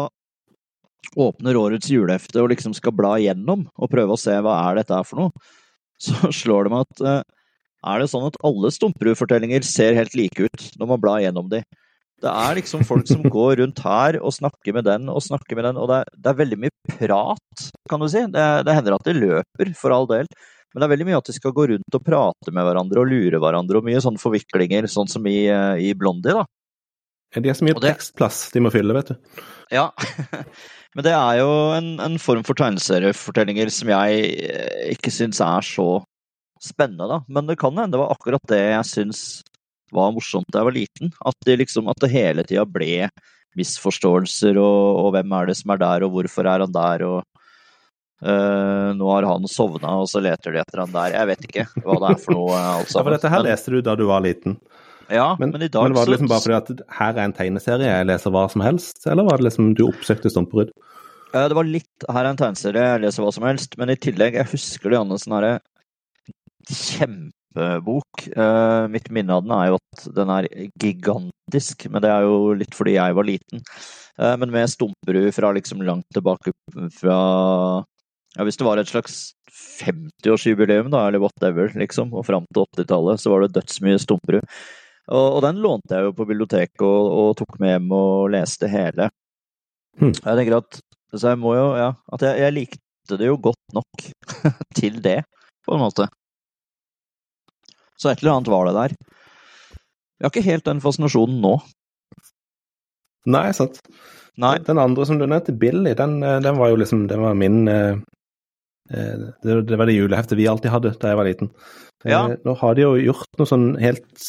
[1.21, 4.97] åpner årets julehefte og liksom skal bla igjennom og prøve å se hva er dette
[4.97, 5.45] er for noe,
[6.05, 7.21] så slår det meg at eh,
[7.85, 11.61] er det sånn at alle Stumperud-fortellinger ser helt like ut når man blar gjennom de?
[12.23, 15.67] Det er liksom folk som går rundt her og snakker med den og snakker med
[15.67, 18.21] den, og det er, det er veldig mye prat, kan du si.
[18.31, 20.29] Det, det hender at det løper, for all del.
[20.71, 23.11] Men det er veldig mye at de skal gå rundt og prate med hverandre og
[23.11, 26.45] lure hverandre, og mye sånne forviklinger, sånn som i, i Blondie, da.
[27.35, 29.43] De har så mye det- tekstplass de må fylle, vet du.
[29.75, 29.89] Ja.
[30.95, 35.65] Men det er jo en, en form for tegneseriefortellinger som jeg eh, ikke syns er
[35.67, 35.87] så
[36.63, 37.17] spennende, da.
[37.27, 39.25] Men det kan hende det var akkurat det jeg syns
[39.95, 41.13] var morsomt da jeg var liten.
[41.25, 43.07] At det liksom, at det hele tida ble
[43.55, 47.21] misforståelser, og, og hvem er det som er der, og hvorfor er han der, og
[48.25, 51.15] uh, nå har han sovna, og så leter de etter han der.
[51.15, 52.97] Jeg vet ikke hva det er for noe, altså.
[52.99, 54.57] Ja, for dette her Men- leste du da du var liten.
[55.07, 57.35] ja, Men, men, i dag men var det liksom bare fordi at her er en
[57.37, 60.73] tegneserie, jeg leser hva som helst, eller var det liksom du oppsøkte Stumperud?
[61.31, 63.95] Eh, Det var litt Her er en tegneserie, jeg leser hva som helst, men i
[63.95, 65.55] tillegg, jeg husker det Janne, sånn herre
[67.55, 68.27] kjempebok.
[68.35, 70.47] Eh, Mitt minne av den er jo at den er
[70.79, 73.63] gigantisk, men det er jo litt fordi jeg var liten.
[74.19, 76.51] Eh, Men med Stumperud fra liksom langt tilbake
[76.99, 77.83] fra
[78.37, 79.33] Ja, hvis det var et slags
[79.79, 84.43] 50-årsjubileum, da, eller whatever, liksom, og fram til 80-tallet, så var det dødsmye Stumperud.
[85.07, 88.67] Og, og den lånte jeg jo på biblioteket og, og tok med hjem og leste
[88.67, 89.07] hele.
[89.99, 90.11] Hmm.
[90.11, 90.81] Jeg tenker at
[91.15, 94.07] Så jeg må jo Ja, at jeg, jeg likte det jo godt nok
[94.75, 95.21] til det,
[95.63, 96.09] på en måte.
[97.99, 98.95] Så et eller annet var det der.
[100.15, 101.55] Jeg har ikke helt den fascinasjonen nå.
[103.31, 103.79] Nei, sant.
[104.39, 104.57] Nei.
[104.67, 107.67] Den andre som du nevnte, Billy, den, eh, den var jo liksom Den var min
[107.71, 107.95] eh,
[108.91, 111.51] eh, det, det var det juleheftet vi alltid hadde da jeg var liten.
[112.05, 114.27] Eh, Nå har de jo gjort noe sånn helt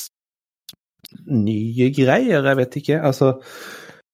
[1.26, 3.00] nye greier, jeg vet ikke.
[3.08, 3.32] Altså,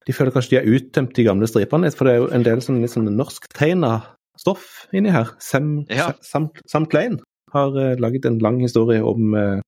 [0.07, 2.46] de føler kanskje de har uttømt de gamle stripene litt, for det er jo en
[2.46, 3.92] del sånn litt sånn norsktegna
[4.40, 5.30] stoff inni her.
[5.40, 6.11] Sam, Ja.
[6.24, 7.20] Sam, Sam Klein
[7.53, 9.61] har uh, laget en lang historie om uh,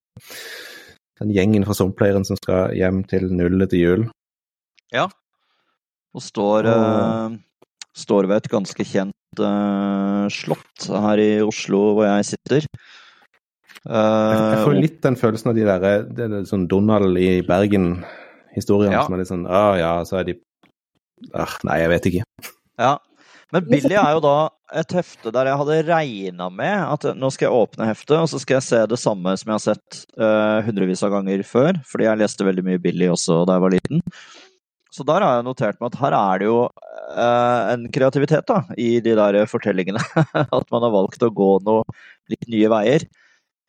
[1.21, 4.07] den gjengen fra Somplayeren som skal hjem til nullet til jul.
[4.95, 5.09] Ja.
[6.15, 7.37] Og står, uh,
[7.97, 12.69] står ved et ganske kjent uh, slott her i Oslo, hvor jeg sitter.
[13.85, 18.95] Jeg, jeg får litt den følelsen av de der det er sånn Donald i Bergen-historiene
[18.95, 19.03] Ja.
[19.05, 20.39] som er litt sånn Å ja, så er de
[21.37, 22.23] ah, Nei, jeg vet ikke.
[22.81, 22.95] Ja.
[23.53, 24.37] Men Billy er jo da
[24.75, 28.41] et hefte der jeg hadde regna med at nå skal jeg åpne heftet, og så
[28.43, 32.09] skal jeg se det samme som jeg har sett uh, hundrevis av ganger før, fordi
[32.09, 34.03] jeg leste veldig mye Billy også da jeg var liten.
[34.95, 36.59] Så der har jeg notert meg at her er det jo
[37.19, 39.99] eh, en kreativitet da, i de der fortellingene.
[40.59, 41.97] at man har valgt å gå noen
[42.31, 43.07] litt nye veier.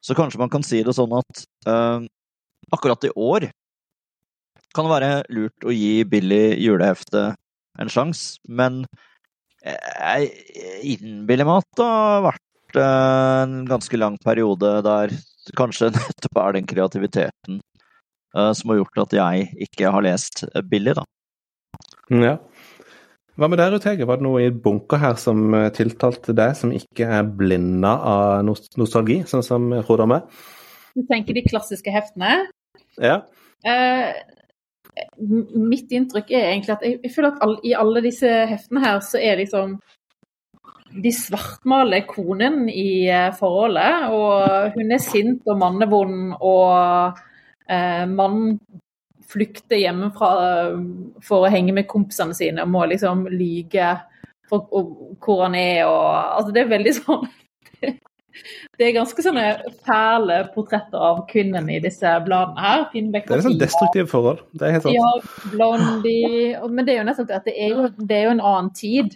[0.05, 2.05] Så kanskje man kan si det sånn at eh,
[2.77, 3.47] akkurat i år
[4.75, 7.31] kan det være lurt å gi Billy julehefte
[7.81, 8.83] en sjanse, men
[9.65, 15.13] jeg innbiller meg at det har vært eh, en ganske lang periode der
[15.57, 20.95] kanskje nettopp er den kreativiteten eh, som har gjort at jeg ikke har lest billig,
[20.99, 21.05] da.
[22.11, 22.35] Mm, Ja.
[23.35, 24.05] Hva med deg, Ruth Hege?
[24.07, 28.45] Var det noe i bunker her som eh, tiltalte deg, som ikke er blinda av
[28.47, 30.37] nostalgi, sånn som Frode og meg?
[30.95, 32.45] Du tenker de klassiske heftene.
[33.03, 33.17] Ja.
[33.67, 34.34] Eh, m-
[35.19, 38.99] mitt inntrykk er egentlig at jeg, jeg føler at all, i alle disse heftene her,
[39.03, 39.77] så er liksom
[41.03, 47.17] De svartmaler konen i eh, forholdet, og hun er sint og mannevond, og
[47.67, 48.59] eh, mannen
[49.27, 50.77] flykter hjemmefra eh,
[51.25, 53.95] for å henge med kompisene sine og må liksom lyge
[54.47, 56.05] for og, hvor han er og
[56.37, 57.27] Altså, det er veldig sånn
[58.77, 59.45] Det er ganske sånne
[59.87, 62.85] fæle portretter av kvinnen i disse bladene her.
[62.93, 64.41] Finnbekk Det er sånn destruktive forhold.
[64.53, 64.97] Det er helt sant.
[64.97, 68.33] Ja, Blondie Men det er jo nettopp det at det er jo, det er jo
[68.35, 69.15] en annen tid,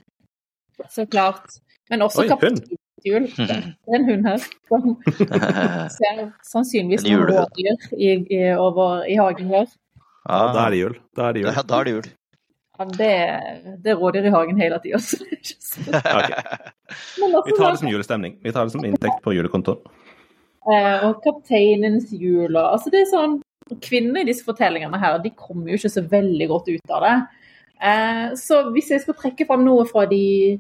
[0.94, 1.60] så klart.
[1.92, 2.40] Men også Oi, hund.
[2.40, 3.28] kapittelhjul.
[3.36, 4.48] Det er en hund her.
[4.70, 4.96] Som
[5.98, 9.68] ser sannsynligvis rådyr i, i, over, i hagen her.
[10.30, 10.98] Ja, da er det jul.
[11.18, 11.52] Da er det jul.
[11.52, 12.10] Ja, da er det jul.
[12.80, 13.14] Det,
[13.84, 15.00] det er rådyr i hagen hele tida.
[15.90, 16.44] okay.
[17.20, 18.38] Men Vi tar det som julestemning.
[18.44, 19.82] Vi tar det som inntekt på julekontoen.
[20.70, 23.38] Eh, og kapteinens jul og altså det er sånn
[23.80, 27.12] Kvinner i disse fortellingene her, de kommer jo ikke så veldig godt ut av det.
[27.86, 30.58] Eh, så hvis jeg skal trekke fram noe fra de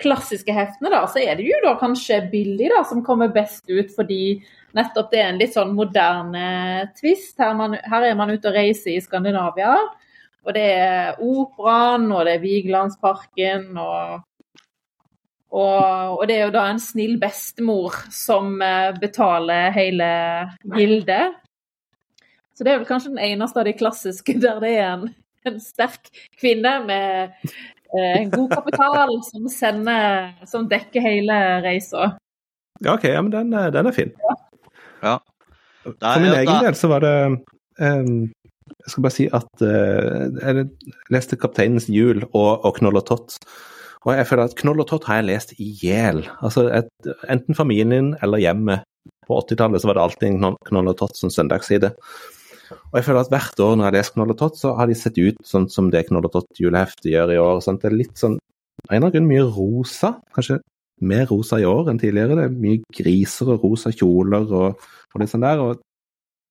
[0.00, 3.88] klassiske heftene, da, så er det jo da kanskje Billy da, som kommer best ut,
[3.96, 4.42] fordi
[4.76, 6.44] nettopp det er en litt sånn moderne
[6.98, 7.32] twist.
[7.40, 9.72] Her, man, her er man ute og reiser i Skandinavia.
[10.46, 14.20] Og det er operaen, og det er Vigelandsparken, og,
[15.50, 20.10] og, og, det er jo da en snill bestemor som eh, betaler hele
[20.76, 21.36] gildet.
[22.54, 25.12] Så det er vel kanskje den eneste av de klassiske der det er en,
[25.48, 26.10] en sterk
[26.40, 32.14] kvinne med eh, en god kapital som sender Som dekker hele reisa.
[32.80, 33.04] Ja, OK.
[33.04, 34.12] Ja, men den, den er fin.
[34.24, 34.36] Ja.
[35.02, 35.16] ja.
[35.84, 37.14] For min egen del så var det
[37.80, 38.28] um,
[38.84, 40.66] jeg skal bare si at uh, jeg
[41.12, 43.38] leste 'Kapteinens jul' og, og 'Knoll og Tott'.
[44.06, 46.28] Og jeg føler at 'Knoll og Tott' har jeg lest i hjel.
[46.42, 46.84] Altså,
[47.28, 48.86] enten familien eller hjemmet.
[49.26, 51.92] På 80-tallet var det alltid en 'Knoll og Tott' som søndagsside.
[52.70, 54.94] Og jeg føler at hvert år når jeg leser 'Knoll og Tott', så har de
[54.94, 57.60] sett ut sånn som det 'Knoll og Tott'-juleheftet gjør i år.
[57.60, 57.82] Sant?
[57.82, 58.38] Det er litt sånn
[58.88, 60.14] av en eller annen grunn mye rosa.
[60.34, 60.60] Kanskje
[61.00, 62.36] mer rosa i år enn tidligere.
[62.36, 65.62] Det er mye griser og rosa kjoler og, og litt sånn der.
[65.64, 65.80] Og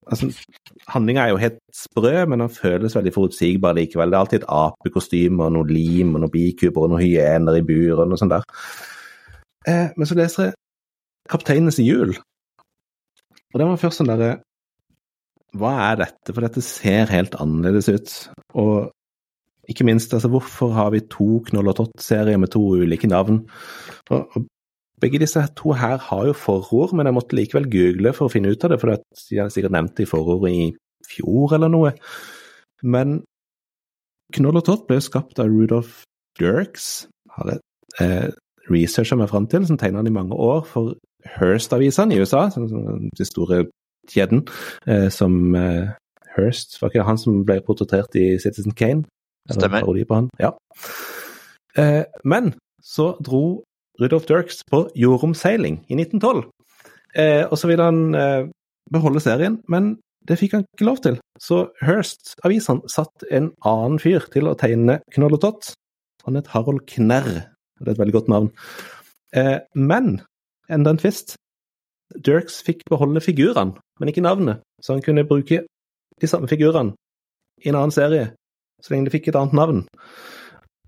[0.07, 0.29] altså,
[0.89, 4.11] Handlinga er jo helt sprø, men den føles veldig forutsigbar likevel.
[4.11, 7.65] Det er alltid et apekostyme og noe lim og noen bikuber og noen hyener i
[7.65, 8.47] bur og noe sånt der.
[9.67, 10.57] Eh, men så leser jeg
[11.29, 12.17] 'Kapteinens jul',
[13.53, 14.39] og det var først sånn derre
[15.57, 16.33] Hva er dette?
[16.33, 18.11] For dette ser helt annerledes ut.
[18.53, 18.91] Og
[19.69, 23.39] ikke minst, altså, hvorfor har vi to Knoll og Tott-serier med to ulike navn?
[24.13, 24.45] Og, og
[25.01, 28.51] begge disse to her har jo forord, men jeg måtte likevel google for å finne
[28.53, 30.67] ut av det, for de har sikkert nevnt det i forordet i
[31.09, 31.93] fjor eller noe.
[32.83, 33.21] Men
[34.35, 36.03] Knoll og Tott ble skapt av Rudolf
[36.39, 37.61] Dirks, har jeg
[38.03, 38.29] eh,
[38.69, 40.93] researcha meg fram til, som tegna han i mange år for
[41.37, 43.65] Hearst-avisene i USA, den store
[44.09, 44.45] kjeden,
[44.87, 45.89] eh, som eh,
[46.35, 49.03] Hearst Var ikke det han som ble portrettert i Citizen Kane?
[49.49, 49.81] Stemmer.
[50.39, 50.53] Ja.
[51.75, 53.63] Eh, men så dro
[53.99, 56.45] Rudolf Dirks på jordomseiling i 1912.
[57.15, 58.47] Eh, og så ville han eh,
[58.91, 59.97] beholde serien, men
[60.27, 61.19] det fikk han ikke lov til.
[61.41, 65.73] Så Hearst-avisene satt en annen fyr til å tegne Knoll og Tott.
[66.27, 67.29] Han het Harold Knerr,
[67.79, 68.49] det er et veldig godt navn.
[69.35, 70.19] Eh, men
[70.69, 71.35] enda en tvist.
[72.25, 75.63] Dirks fikk beholde figurene, men ikke navnet, så han kunne bruke
[76.19, 76.95] de samme figurene
[77.63, 78.31] i en annen serie,
[78.81, 79.83] så lenge de fikk et annet navn.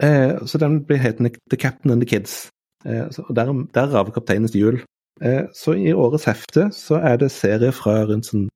[0.01, 2.49] Eh, så den ble hetende The Captain and the Kids.
[2.85, 4.81] Eh, der, derav Kapteinens hjul.
[5.21, 8.47] Eh, så i årets hefte så er det serie fra rundt sånn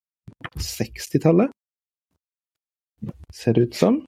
[0.57, 1.53] 60-tallet.
[3.33, 4.01] Ser det ut som.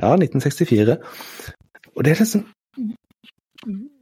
[0.00, 0.96] Ja, 1964.
[1.96, 2.48] Og det er liksom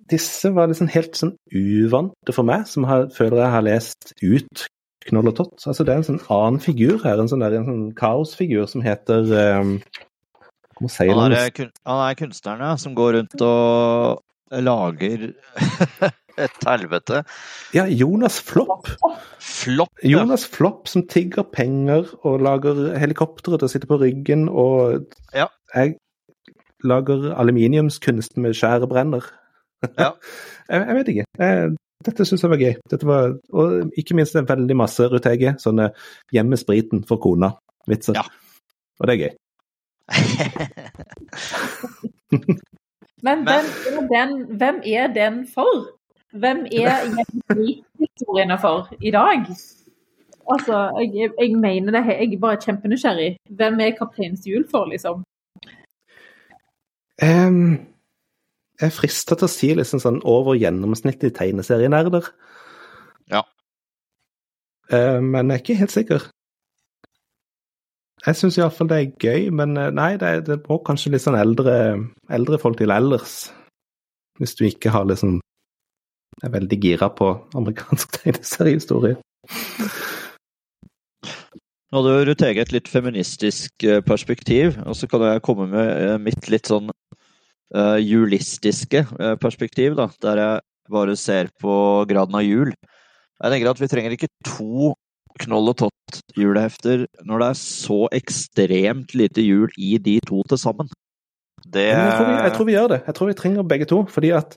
[0.09, 4.69] Disse var liksom helt sånn uvante for meg, som har, føler jeg har lest ut
[5.09, 5.64] Knoll og Tott.
[5.66, 8.85] Altså det er en sånn annen figur her, en sånn, der, en sånn kaosfigur som
[8.85, 9.75] heter um,
[10.79, 15.32] han er, han er kunstneren ja, som går rundt og lager
[16.44, 17.22] et helvete.
[17.74, 18.88] Ja, Jonas Flopp.
[19.38, 20.18] Flopp ja.
[20.18, 25.46] Jonas Flopp som tigger penger og lager helikoptre til å sitte på ryggen, og ja.
[25.74, 25.96] jeg
[26.86, 29.26] lager aluminiumskunst med skjærebrenner.
[29.99, 30.12] Ja.
[30.70, 31.26] jeg, jeg, vet ikke.
[31.42, 31.74] Jeg,
[32.07, 32.74] dette syns jeg var gøy.
[32.92, 35.90] Dette var, og ikke minst er veldig masse Rutege, sånne
[36.34, 38.18] hjemmespriten for kona-vitser.
[38.18, 38.24] Ja.
[38.99, 39.32] Og det er gøy.
[43.23, 45.89] Men hvem er den, hvem er den for?
[46.33, 47.09] Hvem er
[48.03, 49.47] historiene for i dag?
[50.51, 50.77] Altså,
[51.14, 53.37] jeg, jeg, mener det, jeg er bare kjempenysgjerrig.
[53.51, 55.25] Hvem er Kapteinens hjul for, liksom?
[57.23, 57.73] Um,
[58.81, 62.31] jeg er frista til å si liksom sånn over gjennomsnittlig tegneserienerder.
[63.33, 63.43] Ja.
[64.89, 66.29] Uh, men jeg er ikke helt sikker.
[68.27, 71.39] Jeg syns iallfall det er gøy, men eh, nei, det, det må kanskje litt sånn
[71.39, 71.75] eldre,
[72.35, 73.49] eldre folk til ellers.
[74.39, 75.39] Hvis du ikke har liksom
[76.45, 79.19] er veldig gira på amerikansk tegneseriehistorie.
[81.89, 86.19] Nå hadde Rutege et litt feministisk eh, perspektiv, og så kan jeg komme med eh,
[86.21, 89.07] mitt litt sånn uh, julistiske
[89.41, 92.75] perspektiv, da, der jeg bare ser på graden av jul.
[93.39, 94.93] Jeg tenker at vi trenger ikke to
[95.45, 100.91] Knoll og Tott-julehefter når det er så ekstremt lite jul i de to til sammen.
[101.68, 103.01] Det jeg tror, vi, jeg tror, vi, gjør det.
[103.07, 104.05] Jeg tror vi trenger begge to.
[104.09, 104.55] fordi at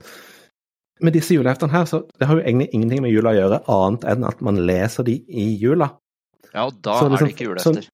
[1.02, 4.06] med disse juleheftene her, så det har jo egentlig ingenting med jula å gjøre, annet
[4.12, 5.90] enn at man leser de i jula.
[6.52, 7.90] Ja, og da så, liksom, er det ikke julehefter.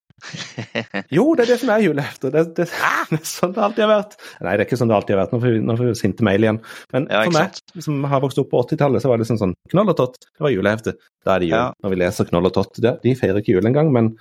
[1.13, 2.31] Jo, det er det som er julehefter.
[2.33, 2.67] Det, det,
[3.11, 4.17] det, er sånn det alltid har vært.
[4.41, 5.35] Nei, det er ikke sånn det alltid har vært.
[5.35, 6.59] Nå får vi, nå får vi sinte mail igjen.
[6.95, 7.85] Men ja, for meg, sant?
[7.85, 10.45] som har vokst opp på 80-tallet, så var det sånn, sånn Knoll og tott, det
[10.45, 10.95] var julehefte.
[11.25, 11.57] Da er det jul.
[11.57, 11.65] Ja.
[11.83, 12.81] Når vi leser Knoll og tott.
[12.81, 14.13] De feirer ikke jul engang, men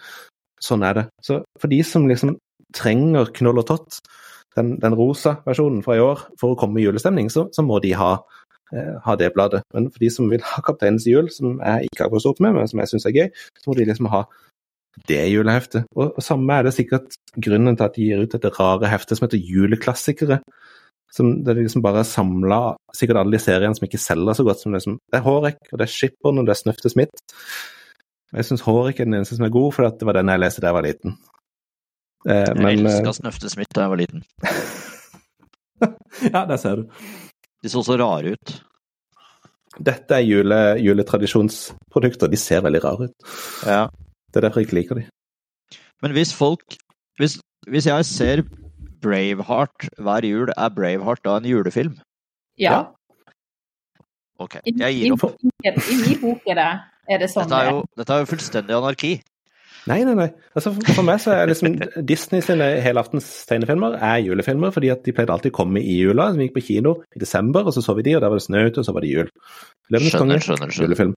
[0.62, 1.06] sånn er det.
[1.24, 2.36] Så for de som liksom
[2.76, 4.00] trenger Knoll og tott,
[4.56, 7.76] den, den, rosa versjonen fra i år, for å komme i julestemning, så, så må
[7.84, 8.14] de ha,
[8.72, 9.60] eh, ha, det bladet.
[9.76, 12.56] Men for de som vil ha Kapteinens jul, som jeg ikke har vokst opp med,
[12.56, 13.28] men som jeg syns er gøy,
[13.60, 14.24] så må de liksom ha
[15.08, 15.86] det juleheftet.
[15.94, 19.18] Og, og samme er det sikkert grunnen til at de gir ut dette rare heftet
[19.18, 20.40] som heter Juleklassikere.
[21.12, 22.60] Som det liksom bare samla
[22.96, 24.60] sikkert alle de seriene som ikke selger så godt.
[24.60, 27.24] som Det, som, det er Hårek, og det er Skipperen, og det er Snøfte Smith.
[28.34, 30.64] Jeg syns Hårek er den eneste som er god, for det var den jeg leste
[30.64, 31.18] da jeg var liten.
[32.26, 34.24] Eh, men, jeg elska eh, Snøfte Smith da jeg var liten.
[36.34, 37.04] ja, der ser du.
[37.62, 38.56] De så så rare ut.
[39.76, 42.32] Dette er jule, juletradisjonsprodukter.
[42.32, 43.30] De ser veldig rare ut.
[43.68, 43.84] Ja.
[44.36, 45.06] Det er derfor jeg ikke liker de.
[46.04, 46.76] Men hvis folk
[47.16, 47.38] Hvis,
[47.72, 48.42] hvis jeg ser
[49.00, 51.94] Braveheart hver jul, er Braveheart da en julefilm?
[52.60, 52.72] Ja.
[52.74, 52.82] ja.
[54.38, 55.40] Ok, jeg gir opp.
[55.40, 56.68] I min bok er det,
[57.08, 59.14] er det sånn dette er, jo, dette er jo fullstendig anarki.
[59.86, 60.28] Nei, nei, nei.
[60.58, 65.14] Altså, for meg så er liksom Disney sine helaftens tegnefilmer er julefilmer, fordi at de
[65.16, 66.28] pleide alltid å komme i jula.
[66.36, 68.48] Vi gikk på kino i desember, og så så vi de, og der var det
[68.48, 69.30] snø ute, og så var det jul.
[69.88, 70.74] Skjønner, skjønner, skjønner.
[70.82, 71.14] Julefilm.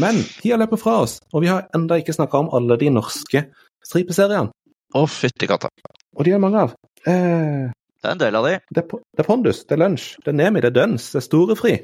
[0.00, 3.44] Men tida løper fra oss, og vi har enda ikke snakka om alle de norske
[3.84, 4.50] stripeseriene.
[4.94, 5.70] Å, fytti katta.
[6.14, 6.74] Og de er mange av.
[7.06, 8.56] Eh, det er en del av de.
[8.70, 11.20] Det er, det er Pondus, det er Lunsj, det er Nemi, det er Døns, det
[11.20, 11.76] er Storefri.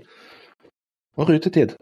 [1.18, 1.76] Og Rutetid.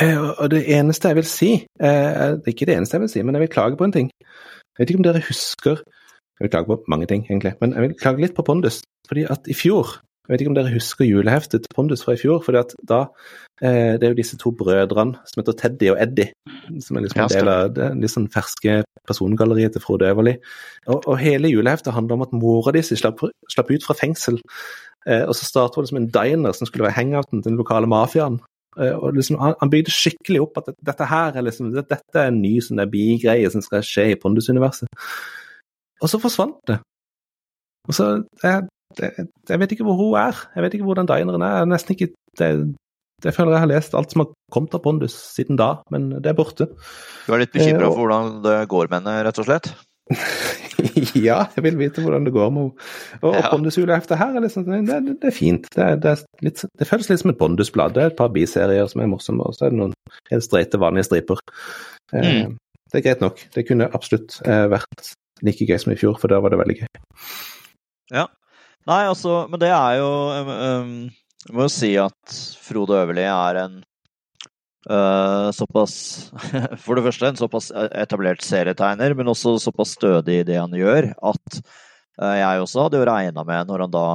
[0.00, 3.10] Eh, og det eneste jeg vil si eh, Det er ikke det eneste jeg vil
[3.10, 4.12] si, men jeg vil klage på en ting.
[4.14, 7.82] Jeg vet ikke om dere husker Jeg vil klage på mange ting, egentlig, men jeg
[7.82, 8.80] vil klage litt på Pondus.
[9.08, 9.98] fordi at i fjor
[10.30, 12.38] Jeg vet ikke om dere husker juleheftet til Pondus fra i fjor.
[12.44, 13.00] fordi at da
[13.58, 16.30] eh, Det er jo disse to brødrene som heter Teddy og Eddie,
[16.78, 20.36] som er liksom en del av det litt sånn ferske persongalleriet til Frode Øverli.
[20.86, 24.38] Og, og, hele juleheftet handler om at mora di slapp, slapp ut fra fengsel.
[25.08, 27.90] Eh, og så startet hun liksom en diner som skulle være hangouten til den lokale
[27.90, 28.38] mafiaen.
[28.78, 32.30] Eh, og liksom, han, han, bygde skikkelig opp at dette her er liksom, dette er
[32.30, 34.86] en ny sånn bigreie som skal skje i Pondus-universet.
[36.00, 36.78] Og så forsvant det.
[37.88, 38.12] Og så
[38.44, 38.68] jeg,
[38.98, 40.38] jeg, jeg, vet ikke hvor hun er.
[40.56, 41.60] Jeg vet ikke hvor den dineren er.
[41.60, 42.10] Jeg nesten ikke
[42.40, 42.50] det,
[43.24, 46.32] jeg føler jeg har lest alt som har kommet av Pondus siden da, men det
[46.32, 46.70] er borte.
[47.26, 49.70] Du er litt bekymra eh, for hvordan det går med henne, rett og slett?
[51.28, 52.88] ja, jeg vil vite hvordan det går med henne.
[53.20, 53.44] Og ja.
[53.52, 55.68] Pondus-juleheftet her er liksom, det, det, det er fint.
[55.74, 57.94] Det, det, er litt, det, føles litt som et Pondus-blad.
[57.96, 59.94] Det er et par biserier som er morsomme, og så er det noen
[60.32, 61.44] helt streite, vanlige striper.
[62.14, 62.58] Eh, mm.
[62.90, 63.44] Det er greit nok.
[63.54, 65.12] Det kunne absolutt eh, vært
[65.46, 66.88] like gøy som i fjor, for da var det veldig gøy.
[68.16, 68.26] Ja.
[68.88, 70.10] Nei, altså, men det er jo
[70.80, 70.92] um,
[71.44, 73.80] Jeg må jo si at Frode Øverli er en
[74.88, 75.94] Uh, såpass
[76.84, 77.68] For det første en såpass
[78.00, 81.58] etablert serietegner, men også såpass stødig i det han gjør, at
[82.22, 84.06] uh, jeg også hadde jo regna med, når han da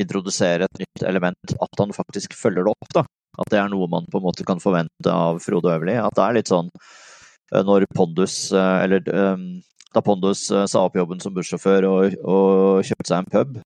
[0.00, 2.88] introduserer et nytt element, at han faktisk følger det opp.
[2.96, 3.04] da.
[3.44, 5.98] At det er noe man på en måte kan forvente av Frode Øverli.
[6.00, 9.46] At det er litt sånn uh, når Pondus, eller um,
[9.92, 13.60] da Pondus sa opp jobben som bussjåfør og, og kjøpte seg en pub,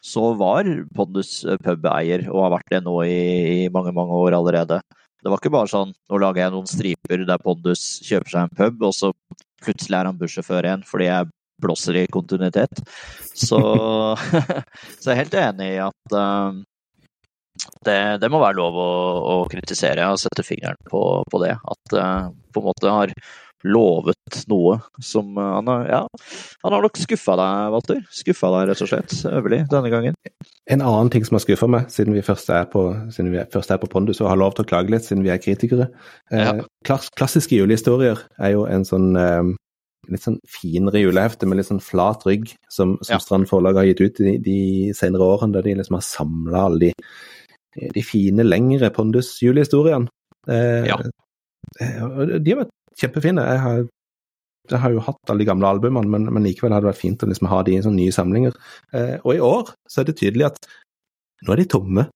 [0.00, 3.20] så var Pondus pubeier, og har vært det nå i,
[3.66, 4.80] i mange, mange år allerede.
[5.20, 8.56] Det var ikke bare sånn nå lager jeg noen striper der Pondus kjøper seg en
[8.56, 9.12] pub, og så
[9.60, 11.30] plutselig er han bussjåfør igjen fordi jeg
[11.60, 12.80] blåser i kontinuitet.
[13.36, 13.60] Så,
[15.00, 16.56] så jeg er helt enig i at uh,
[17.84, 18.90] det, det, må være lov å,
[19.20, 21.52] å, kritisere og sette fingeren på, på det.
[21.60, 23.12] At uh, på en måte har
[23.66, 26.00] lovet noe som eh, han har Ja,
[26.62, 28.02] han har nok skuffa deg, Walter.
[28.14, 30.18] Skuffa deg, rett og slett, Øverli, denne gangen.
[30.70, 33.72] En annen ting som har skuffa meg, siden vi først er på, siden vi først
[33.74, 35.90] er på Pondus og har lov til å klage litt, siden vi er kritikere.
[36.32, 36.54] Eh, ja.
[36.86, 39.50] klass, klassiske julehistorier er jo en sånn eh,
[40.10, 43.20] litt sånn finere julehefte med litt sånn flat rygg, som, som ja.
[43.22, 44.60] Strand Forlag har gitt ut de, de
[44.96, 47.10] senere årene, der de liksom har samla alle de,
[47.94, 50.10] de, fine, lengre Pondus-julehistoriene.
[50.48, 50.98] Eh, ja.
[51.80, 53.44] De har vært kjempefine.
[53.46, 53.82] Jeg har,
[54.70, 57.24] jeg har, jo hatt alle de gamle albumene, men, men, likevel hadde det vært fint
[57.24, 58.56] å liksom ha de i sånne nye samlinger.
[58.94, 60.70] Eh, og i år så er det tydelig at
[61.46, 62.06] nå er de tomme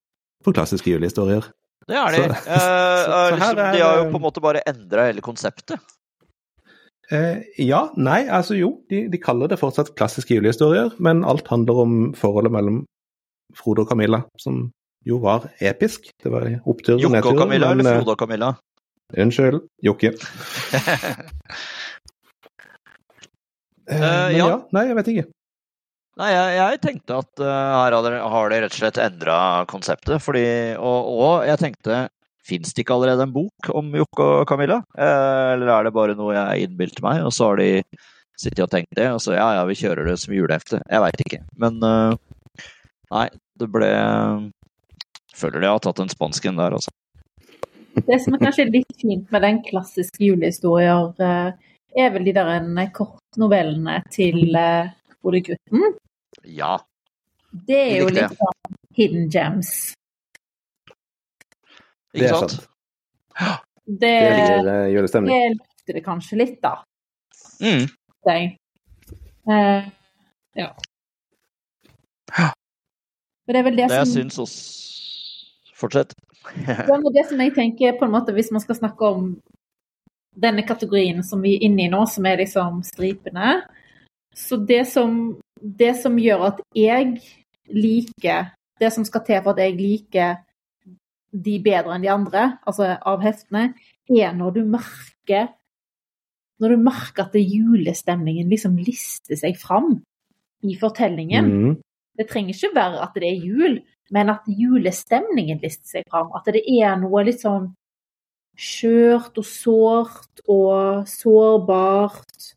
[0.45, 1.47] for klassiske julehistorier.
[1.85, 2.21] Det er de.
[2.21, 5.25] Så, eh, så, så liksom, er, de har jo på en måte bare endra hele
[5.25, 5.93] konseptet.
[7.13, 8.71] Eh, ja, nei, altså jo.
[8.89, 12.83] De, de, kaller det fortsatt klassiske julehistorier, men alt handler om forholdet mellom
[13.55, 14.69] Frode og Camilla, som
[15.05, 16.09] jo var episk.
[16.23, 17.19] Det var opptur og nedtur.
[17.19, 18.55] Jokke og Camilla men, eller Frode og Camilla?
[19.13, 20.15] Unnskyld, Jokke.
[20.15, 20.17] uh,
[23.93, 24.47] men ja.
[24.49, 24.57] ja.
[24.73, 25.27] Nei, jeg vet ikke.
[26.15, 27.47] Nei, jeg, jeg tenkte at uh,
[27.83, 29.37] her har de, har de, rett og slett endra
[29.69, 30.17] konseptet.
[30.23, 30.45] Fordi,
[30.79, 32.05] og, og jeg tenkte
[32.45, 34.75] Fins det ikke allerede en bok om Jokke og Camilla?
[34.93, 37.81] Eh, eller er det bare noe jeg innbilte meg, og så har de
[38.37, 40.77] sittet og tenkt det, og så ja, ja, vi kjører det som julehefte.
[40.85, 41.39] Jeg veit ikke.
[41.57, 42.13] Men uh,
[43.15, 43.25] nei,
[43.57, 43.89] det ble
[45.35, 46.93] Føler de har tatt en spansken der, altså.
[47.95, 51.51] Det som er kanskje litt fint med den klassiske julehistorier, eh,
[51.95, 54.91] er vel de der en kortnovellene til uh,
[55.23, 55.95] Ole Gutten.
[56.43, 56.75] Ja.
[57.67, 59.93] Det er jo litt sånn hidden gems.
[62.15, 62.57] Det Ikke sant?
[63.85, 65.29] Det, Det, Det eh, julestemning.
[65.29, 66.79] det løfter det kanskje litt, da.
[67.61, 67.83] Mm.
[69.45, 69.89] Eh,
[70.57, 70.69] ja.
[73.45, 76.15] Men det er vel det, Det jeg som syns også Fortsett.
[76.67, 79.29] Ja, er det som jeg tenker, på en måte, hvis man skal snakke om
[80.35, 83.61] denne kategorien som vi er inne i nå, som er liksom stripene
[84.35, 87.19] Så det som, det som gjør at jeg
[87.71, 90.41] liker Det som skal til for at jeg liker
[91.35, 93.73] de bedre enn de andre, altså av heftene,
[94.07, 95.49] er når du merker
[96.59, 99.97] Når du merker at julestemningen liksom lister seg fram
[100.63, 101.45] i fortellingen.
[101.45, 101.73] Mm.
[102.15, 103.75] Det trenger ikke være at det er jul,
[104.13, 106.31] men at julestemningen lister seg fram.
[106.37, 107.71] At det er noe litt sånn
[108.55, 112.51] skjørt og sårt og sårbart.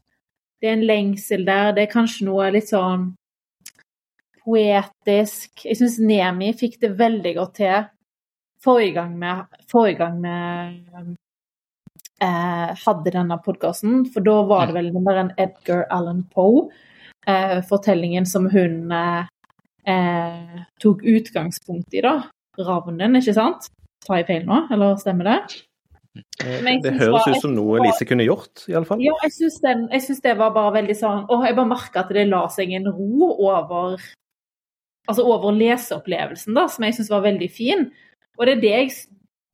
[0.59, 1.73] Det er en lengsel der.
[1.75, 3.13] Det er kanskje noe litt sånn
[4.45, 5.65] poetisk.
[5.65, 7.89] Jeg syns Nemi fikk det veldig godt til
[8.65, 9.33] forrige gang vi,
[9.71, 10.35] forrige gang vi
[12.25, 14.07] eh, hadde denne podkasten.
[14.13, 19.25] For da var det vel den der en Edgar Allan Poe-fortellingen som hun eh,
[19.89, 22.19] eh, tok utgangspunkt i, da.
[22.59, 23.71] Ravnen, ikke sant?
[24.07, 25.41] Tar jeg feil nå, eller stemmer det?
[26.65, 29.03] Men Det høres ut som noe Lise kunne gjort, iallfall.
[29.05, 32.03] Ja, jeg syns, den, jeg syns det var bare veldig sånn Å, jeg bare merka
[32.03, 33.99] at det la seg en ro over
[35.09, 37.87] Altså over leseopplevelsen, da, som jeg syns var veldig fin.
[38.37, 38.91] Og det er det jeg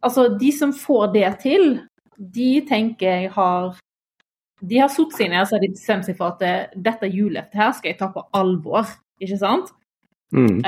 [0.05, 1.79] Altså, de som får det til,
[2.19, 3.79] de tenker jeg har
[4.61, 7.93] De har satt seg ned og bestemt seg for at det, dette juleheftet her skal
[7.93, 8.89] jeg ta på alvor,
[9.21, 9.73] ikke sant?
[10.35, 10.59] Mm.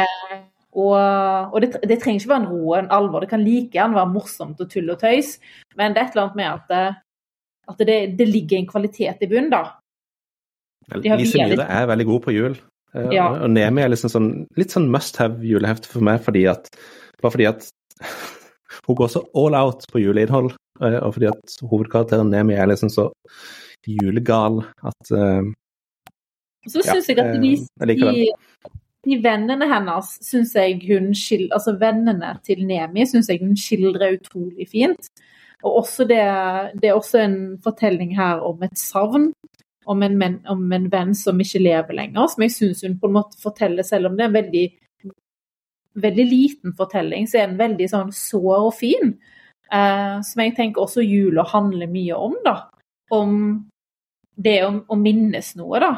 [0.77, 3.73] Og, og det, det trenger ikke være en ro og en alvor, det kan like
[3.73, 5.39] gjerne være morsomt og tull og tøys,
[5.79, 6.83] men det er et eller annet med at det,
[7.73, 9.63] at det, det ligger en kvalitet i bunnen, da.
[11.17, 12.59] Lise Myhre er veldig god på jul.
[12.95, 13.27] Eh, Ja.
[13.43, 16.71] Og Nemi er liksom sånn, litt sånn must have julehefte for meg, fordi at,
[17.23, 17.67] bare fordi at
[18.87, 20.53] hun går så all out på juleinnhold.
[20.83, 23.09] eh, Og fordi at hovedkarakteren Nemi er liksom så
[23.87, 25.47] julegal at uh,
[26.67, 28.37] Så så Ja, jeg at de, eh,
[29.07, 34.19] de, vennene hennes syns jeg hun skildrer Altså vennene til Nemi syns jeg hun skildrer
[34.19, 35.11] utrolig fint.
[35.65, 36.23] Og også det,
[36.81, 39.31] det er også en fortelling her om et savn.
[39.87, 43.07] Om en, men, om en venn som ikke lever lenger, som jeg syns hun på
[43.07, 44.65] en måte forteller, selv om det er en veldig,
[46.03, 49.15] veldig liten fortelling, så er den veldig sånn sår og fin.
[49.71, 52.57] Eh, som jeg tenker også jula handler mye om, da.
[53.15, 53.39] Om
[54.43, 55.93] det å, å minnes noe, da.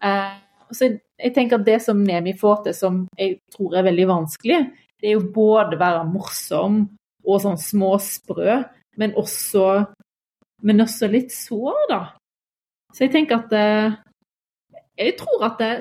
[0.00, 0.34] Eh,
[0.72, 4.06] så jeg, jeg tenker at det som Nemi får til, som jeg tror er veldig
[4.10, 4.60] vanskelig,
[4.98, 6.82] det er jo både være morsom
[7.28, 8.58] og sånn småsprø,
[8.98, 9.66] men også,
[10.66, 12.00] men også litt sår, da.
[12.94, 13.96] Så jeg tenker at eh,
[14.98, 15.72] Jeg tror at det,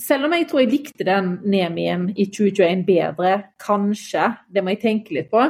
[0.00, 4.80] selv om jeg tror jeg likte den Nemien i 2021 bedre, kanskje, det må jeg
[4.80, 5.42] tenke litt på,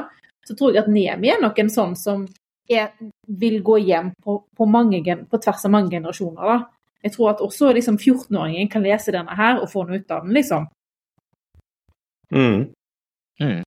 [0.43, 2.25] så tror jeg at Nemi er nok en sånn som
[2.67, 2.91] er,
[3.27, 6.43] vil gå hjem på, på, mange, på tvers av mange generasjoner.
[6.43, 6.57] da.
[7.03, 10.23] Jeg tror at også liksom 14-åringen kan lese denne her og få noe ut av
[10.23, 10.69] den, liksom.
[12.31, 12.63] mm.
[13.41, 13.61] Mm.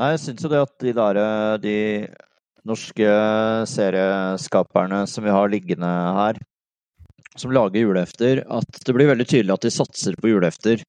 [0.00, 1.18] Nei, jeg syns jo det at de der
[1.60, 1.78] de
[2.68, 3.10] norske
[3.68, 6.40] serieskaperne som vi har liggende her,
[7.38, 10.82] som lager julehefter, at det blir veldig tydelig at de satser på julehefter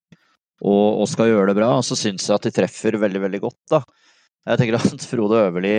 [0.62, 1.74] og, og skal gjøre det bra.
[1.78, 3.82] Og så syns jeg at de treffer veldig, veldig godt, da.
[4.50, 5.76] Jeg tenker at Frode Øverli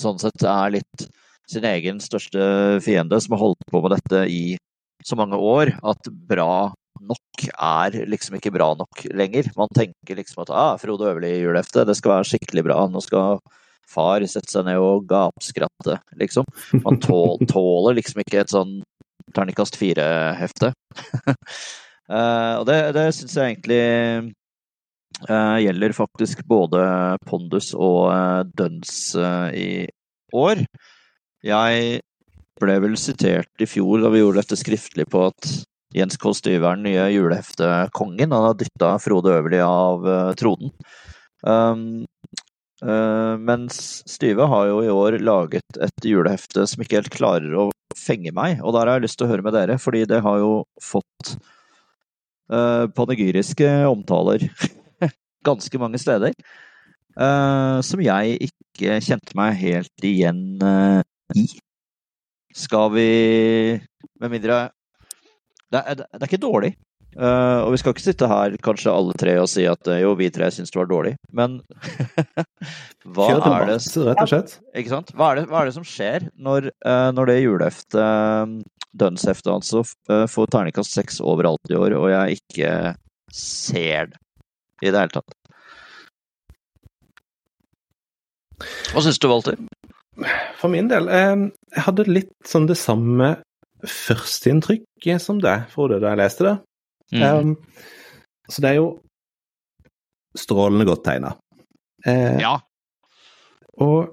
[0.00, 1.06] sånn sett er litt
[1.50, 4.42] sin egen største fiende, som har holdt på med dette i
[5.06, 6.72] så mange år, at bra
[7.06, 9.50] nok er liksom ikke bra nok lenger.
[9.58, 12.78] Man tenker liksom at ah, Frode Øverli i julehefte, det skal være skikkelig bra.
[12.90, 13.38] Nå skal
[13.86, 16.48] far sette seg ned og gapskratte, liksom.
[16.82, 18.80] Man tål, tåler liksom ikke et sånn
[19.36, 20.72] terningkast fire-hefte.
[22.06, 23.80] Eh, og det, det syns jeg egentlig
[25.26, 26.84] uh, gjelder faktisk både
[27.26, 29.88] Pondus og uh, Duns uh, i
[30.30, 30.62] år.
[31.44, 32.00] Jeg
[32.60, 35.48] ble vel sitert i fjor da vi gjorde dette skriftlig på at
[35.96, 36.32] Jens K.
[36.36, 38.32] Styve er den nye juleheftekongen.
[38.32, 40.72] Han har dytta Frode Øverli av uh, tronen.
[41.46, 42.04] Um,
[42.82, 47.68] uh, mens Styve har jo i år laget et julehefte som ikke helt klarer å
[47.96, 50.40] fenge meg, og der har jeg lyst til å høre med dere, fordi det har
[50.42, 50.52] jo
[50.84, 51.36] fått
[52.52, 54.48] uh, panegyriske omtaler
[55.48, 56.34] ganske mange steder.
[57.16, 61.00] eh, som jeg ikke kjente meg helt igjen eh,
[61.34, 61.46] i.
[62.56, 63.10] Skal vi
[64.20, 64.70] Med mindre
[65.74, 66.76] det er, det er ikke dårlig.
[67.16, 70.10] Uh, og vi skal ikke sitte her kanskje alle tre og si at uh, jo,
[70.18, 71.54] vi tre syns det var dårlig, men
[73.16, 73.78] hva er det?
[75.16, 78.44] Hva er det, hva er det som skjer når, uh, når det juleheftet, uh,
[78.96, 79.82] dønnsheftet altså,
[80.28, 82.70] får terningkast seks overalt i år, og jeg ikke
[83.32, 84.20] ser det
[84.84, 85.36] i det hele tatt?
[88.92, 89.58] Hva syns du, Walter?
[90.60, 93.34] For min del, jeg hadde litt sånn det samme
[93.84, 96.54] førsteinntrykket som deg, Frode, da jeg leste det.
[97.12, 97.22] Mm.
[97.22, 97.56] Um,
[98.48, 98.88] så det er jo
[100.36, 101.34] strålende godt tegna.
[102.06, 102.56] Eh, ja.
[103.82, 104.12] Og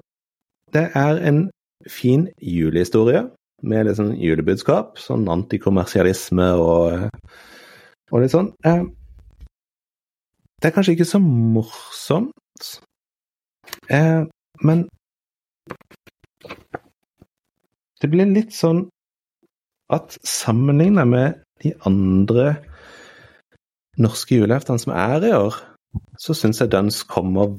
[0.74, 1.46] det er en
[1.90, 3.24] fin julehistorie
[3.64, 4.98] med litt sånn julebudskap.
[5.00, 7.08] Sånn antikommersialisme og,
[8.10, 8.50] og litt sånn.
[8.66, 8.82] Eh,
[10.60, 12.68] det er kanskje ikke så morsomt,
[13.92, 14.22] eh,
[14.64, 14.86] men
[18.04, 18.82] det blir litt sånn
[19.92, 22.58] at sammenligna med de andre
[24.00, 25.56] norske juleheftene som er i år,
[26.20, 27.54] så syns jeg Duns kommer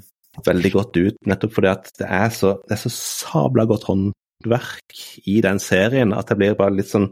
[0.46, 5.00] veldig godt ut, nettopp fordi at det er så, det er så sabla godt håndverk
[5.32, 7.08] i den serien at jeg blir bare litt sånn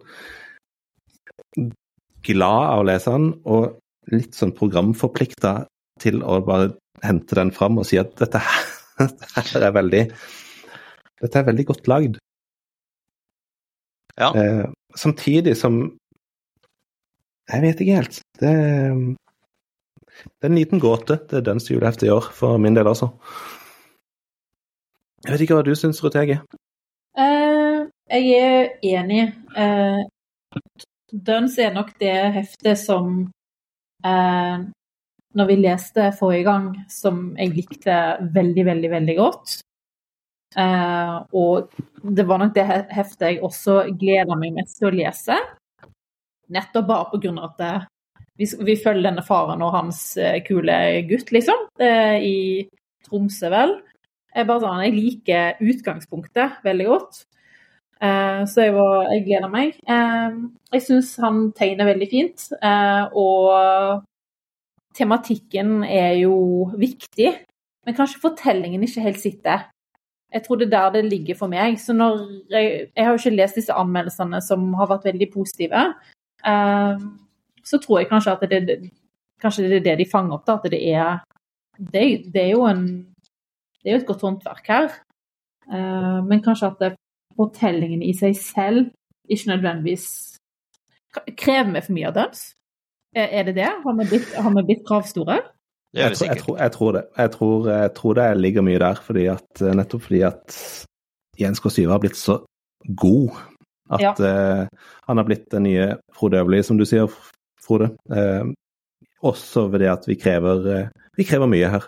[2.24, 5.56] glad av å lese den, og litt sånn programforplikta
[6.04, 6.74] til å bare
[7.04, 8.62] hente den fram og si at dette her,
[9.08, 10.04] dette her er veldig
[11.24, 12.18] Dette er veldig godt lagd.
[14.20, 14.30] Ja.
[14.38, 15.84] Eh, samtidig som
[17.52, 18.20] jeg vet ikke helt.
[18.40, 18.52] Det,
[20.24, 21.20] det er en liten gåte.
[21.30, 23.10] Det er dens julehefte i år, for min del også.
[25.24, 26.40] Jeg vet ikke hva du syns, Ruth Hege?
[27.20, 29.26] Uh, jeg er enig.
[29.56, 30.04] Uh,
[31.14, 33.28] Duns er nok det heftet som
[34.06, 34.58] uh,
[35.34, 38.00] Når vi leste forrige gang, som jeg likte
[38.34, 39.60] veldig, veldig, veldig godt.
[40.54, 41.74] Uh, og
[42.04, 45.38] det var nok det heftet jeg også gleder meg mest til å lese.
[46.54, 47.74] Nettopp bare på grunn av at det,
[48.38, 50.78] vi, vi, følger denne faren og hans uh, kule
[51.10, 52.38] gutt, liksom, i
[53.08, 53.78] Tromsø, vel.
[54.34, 57.24] Jeg, bare sånn, jeg liker utgangspunktet veldig godt.
[58.04, 59.76] Eh, så jeg, var, jeg, gleder meg.
[59.88, 62.48] jeg syns han tegner veldig fint,
[63.14, 64.02] og
[64.98, 66.34] tematikken er jo
[66.80, 67.30] viktig.
[67.86, 69.68] Men kanskje fortellingen ikke helt sitter.
[70.34, 71.78] Jeg tror det er der det ligger for meg.
[71.80, 75.86] Så når jeg, jeg har jo ikke lest disse anmeldelsene som har vært veldig positive.
[76.50, 77.08] Ehm,
[77.64, 78.92] så tror jeg kanskje at det,
[79.42, 80.48] kanskje det er det de fanger opp.
[80.48, 81.22] Da, at det er,
[81.78, 82.84] det, det er jo en,
[83.84, 85.00] det er jo et godt håndverk her.
[85.70, 86.94] Ehm, men kanskje at det,
[87.38, 88.92] fortellingen i seg selv
[89.30, 90.08] ikke nødvendigvis
[91.38, 92.44] krever vi for mye av døds.
[93.16, 93.70] Er det det?
[93.84, 95.40] Har vi blitt kravstore?
[95.94, 97.04] Jeg tror, jeg, tror, jeg, tror, det.
[97.18, 100.56] Jeg tror, jeg tror, det ligger mye der, fordi at, nettopp fordi at
[101.40, 101.70] Jens K.
[101.70, 102.40] Syve har blitt så
[102.98, 103.36] god
[103.94, 104.14] at ja.
[104.64, 104.68] uh,
[105.08, 107.12] han har blitt den nye Frode Øverli, som du sier,
[107.62, 107.92] Frode.
[108.10, 108.54] Uh,
[109.24, 111.88] også ved det at vi krever, uh, vi krever mye her.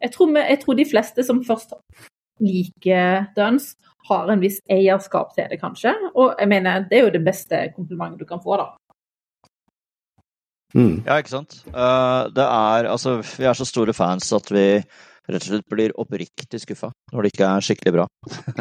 [0.00, 1.74] Jeg tror, vi, jeg tror, de fleste som først
[2.40, 3.74] liker Duns,
[4.08, 5.92] har en viss eierskap til det, kanskje.
[6.14, 8.68] Og jeg mener, det er jo det beste komplimentet du kan få, da.
[10.76, 11.04] Mm.
[11.06, 11.62] Ja, ikke sant.
[11.72, 14.66] Uh, det er Altså, vi er så store fans at vi
[15.28, 18.06] rett og slett blir oppriktig skuffa når det ikke er skikkelig bra.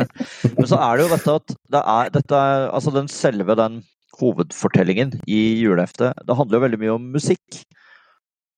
[0.58, 3.82] Men så er det jo dette at det er, dette altså den selve den
[4.18, 7.60] hovedfortellingen i juleheftet, det handler jo veldig mye om musikk.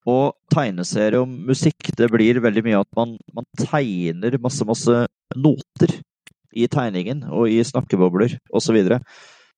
[0.09, 5.03] Og tegneserie om musikk, det blir veldig mye at man, man tegner masse, masse
[5.35, 5.97] noter
[6.55, 8.69] i tegningen og i snakkebobler osv.
[8.69, 9.01] Så, videre.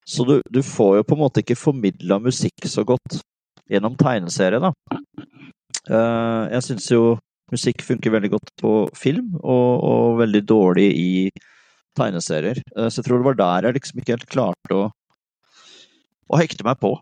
[0.07, 3.21] så du, du får jo på en måte ikke formidla musikk så godt
[3.71, 4.71] gjennom tegneserie, da.
[5.89, 7.03] Uh, jeg syns jo
[7.51, 11.13] musikk funker veldig godt på film, og, og veldig dårlig i
[11.97, 12.61] tegneserier.
[12.75, 14.89] Uh, så jeg tror det var der jeg liksom ikke helt klarte å,
[16.31, 16.95] å hekte meg på.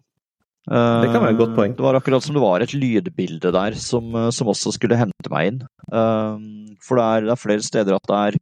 [0.70, 1.72] Det kan være et godt poeng.
[1.74, 5.47] Det var akkurat som det var et lydbilde der som, som også skulle hente meg
[5.49, 5.61] inn.
[5.89, 8.38] for det er, det er flere steder at det er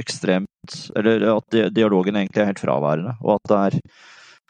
[0.00, 3.78] ekstremt Eller at dialogen egentlig er helt fraværende, og at det er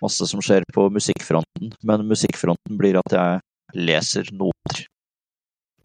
[0.03, 1.75] masse som skjer på musikkfronten.
[1.87, 4.87] Men musikkfronten blir at jeg leser noter.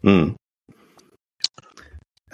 [0.04, 0.34] Mm.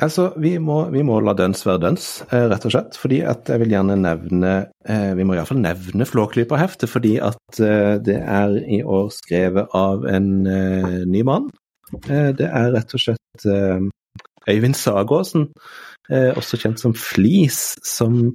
[0.01, 2.97] Altså, vi må, vi må la døns være døns, eh, rett og slett.
[2.97, 4.53] Fordi at jeg vil gjerne nevne
[4.89, 10.07] eh, Vi må iallfall nevne Flåklypa-heftet, fordi at eh, det er i år skrevet av
[10.09, 11.51] en eh, ny mann.
[12.07, 13.89] Eh, det er rett og slett eh,
[14.49, 15.51] Øyvind Sagåsen,
[16.11, 18.33] også kjent som Flis, som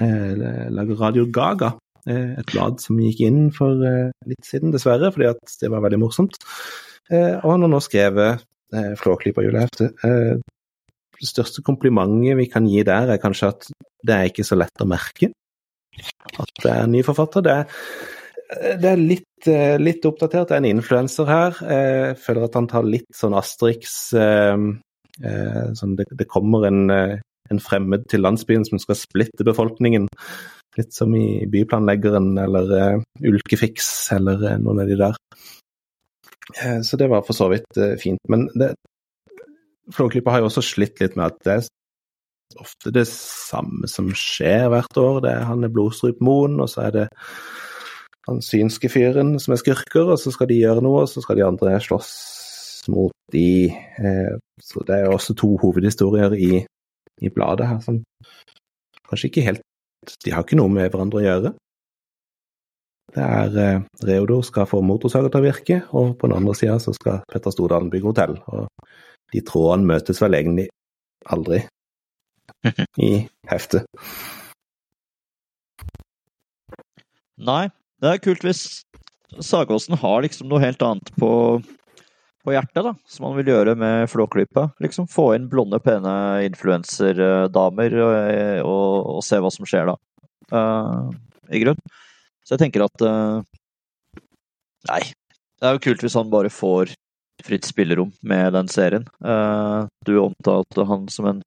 [0.00, 1.68] lager Radio Gaga.
[2.04, 5.84] Eh, et blad som gikk inn for eh, litt siden, dessverre, fordi at det var
[5.86, 6.36] veldig morsomt.
[7.08, 8.50] Eh, og han har nå skrevet
[8.98, 9.92] Flåklypa julehefte.
[10.02, 13.68] Det største komplimentet vi kan gi der, er kanskje at
[14.02, 15.28] det er ikke så lett å merke
[16.42, 17.44] at det er en ny forfatter.
[17.44, 17.68] Det er
[18.80, 19.46] det er litt,
[19.78, 20.48] litt oppdatert.
[20.50, 21.60] Det er en influenser her.
[21.70, 28.04] Jeg føler at han tar litt sånn Asterix sånn det, det, kommer en, en, fremmed
[28.10, 30.10] til landsbyen som skal splitte befolkningen.
[30.78, 35.20] Litt som i Byplanleggeren eller uh, Ulkefiks eller uh, noen av de der.
[36.58, 38.20] Uh, så det var for så vidt fint.
[38.30, 38.72] Men det,
[39.94, 41.70] Flåklypa har jo også slitt litt med at det er
[42.60, 45.20] ofte det samme som skjer hvert år.
[45.24, 47.06] Det er han er Blodstrupmoen, og så er det
[48.28, 51.38] han synske fyren som er skurker, og så skal de gjøre noe, og så skal
[51.38, 52.12] de andre slåss
[52.92, 53.68] mot de.
[53.68, 56.64] Eh, så det er også to hovedhistorier i,
[57.20, 58.00] i bladet her som
[59.08, 59.64] kanskje ikke helt
[60.24, 61.52] De har ikke noe med hverandre å gjøre.
[63.14, 66.78] Det er eh, Reodor skal få motorsaga til å virke, og på den andre sida
[66.82, 68.38] så skal Petter Stordalen bygge hotell.
[68.50, 68.66] Og
[69.34, 70.66] de trådene møtes vel egentlig
[71.30, 71.62] aldri
[73.08, 73.12] i
[73.50, 73.86] heftet.
[77.44, 77.68] Nei,
[78.02, 78.84] det er kult hvis
[79.42, 81.30] Sagåsen har liksom noe helt annet på,
[82.44, 84.68] på hjertet, da, som han vil gjøre med Flåklypa.
[84.84, 86.12] Liksom få inn blonde, pene
[86.46, 88.16] influenserdamer og,
[88.68, 89.96] og, og, se hva som skjer da,
[90.52, 91.08] uh,
[91.48, 91.80] i grunn.
[92.44, 93.40] Så jeg tenker at uh,
[94.90, 95.00] Nei,
[95.56, 96.92] det er jo kult hvis han bare får
[97.44, 99.08] fritt spillerom med den serien.
[99.24, 101.42] Uh, du omtalte han som en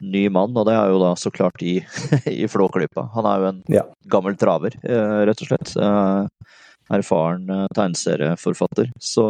[0.00, 1.78] ny mann, og det er jo da så klart i,
[2.42, 3.08] i Flåklypa.
[3.14, 3.84] Han er jo en ja.
[4.12, 5.72] gammel traver, eh, rett og slett.
[5.80, 6.52] Eh,
[6.96, 8.92] erfaren eh, tegneserieforfatter.
[9.02, 9.26] Så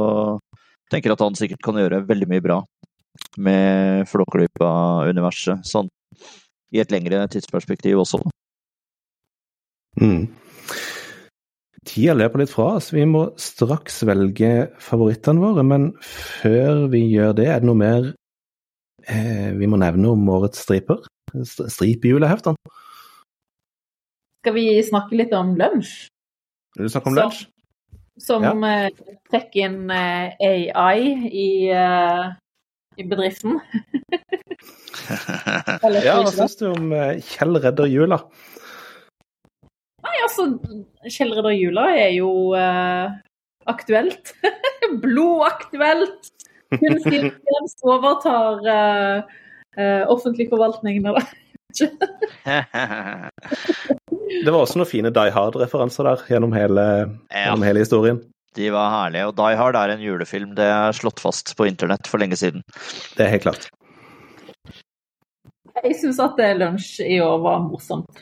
[0.93, 2.61] tenker at han sikkert kan gjøre veldig mye bra
[3.41, 5.89] med Flåklypa-universet, sånn
[6.75, 8.21] i et lengre tidsperspektiv også.
[10.03, 10.27] Mm.
[11.87, 12.91] Tida løper litt fra oss.
[12.93, 18.15] Vi må straks velge favorittene våre, men før vi gjør det, er det noe mer
[19.07, 21.05] Eh, vi må nevne om årets striper.
[21.47, 22.59] Stripejuleheftene.
[24.43, 26.09] Skal vi snakke litt om lunsj?
[26.77, 27.45] Vil du snakke om lunsj?
[28.17, 28.53] Som, ja.
[28.57, 28.89] uh,
[29.31, 32.33] trekker inn uh, eh, AI i, uh,
[32.97, 33.61] i bedriften.
[36.07, 38.19] ja, hva syns du om Kjell redder jula?
[40.07, 40.43] Nei, altså,
[41.11, 42.31] Kjell redder jula er jo
[43.67, 44.33] aktuelt.
[45.03, 46.33] Blodaktuelt!
[46.71, 49.23] Kunstig intelligens overtar uh,
[49.79, 51.07] uh, offentlig forvaltning.
[51.07, 51.23] Eller?
[54.27, 56.85] det var også noen fine Die Hard-referanser der gjennom hele,
[57.31, 57.45] ja.
[57.47, 58.19] gjennom hele, historien.
[58.57, 59.27] De var herlige.
[59.31, 60.55] Og Die Hard er en julefilm.
[60.59, 62.61] Det er slått fast på internett for lenge siden.
[63.17, 63.65] Det er helt klart.
[65.85, 68.15] Jeg syns at lunsj i år var morsomt.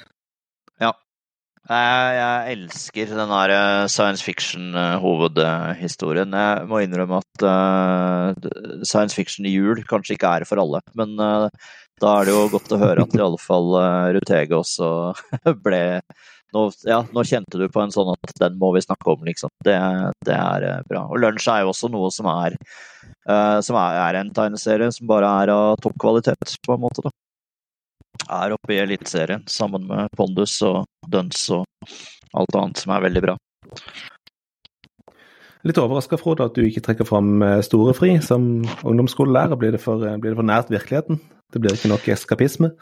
[0.82, 0.90] Ja.
[1.70, 6.34] Jeg elsker den der eh, science fiction-hovedhistorien.
[6.34, 8.34] Jeg må innrømme at uh,
[8.82, 10.80] science fiction i jul kanskje ikke er for alle.
[10.98, 11.48] Men uh,
[12.02, 14.88] da er det jo godt å høre at i alle fall uh, Rutege også
[15.66, 15.82] ble
[16.54, 19.50] nå, ja, nå kjente du på en sånn at den må vi snakke om, liksom.
[19.66, 19.74] Det,
[20.22, 21.00] det er bra.
[21.10, 22.54] Og Lunsj er jo også noe som er,
[23.66, 27.02] som er, er en tegneserie som bare er av topp kvalitet, på en måte.
[27.02, 27.10] da
[28.30, 31.66] er oppe i Eliteserien sammen med Pondus og Duns og
[32.34, 33.36] alt annet som er veldig bra.
[35.64, 39.56] Litt overraska, Frode, at du ikke trekker fram eh, Storefri som ungdomsskolelærer.
[39.56, 41.22] Blir det, for, eh, blir det for nært virkeligheten?
[41.54, 42.74] Det blir ikke nok eskapisme?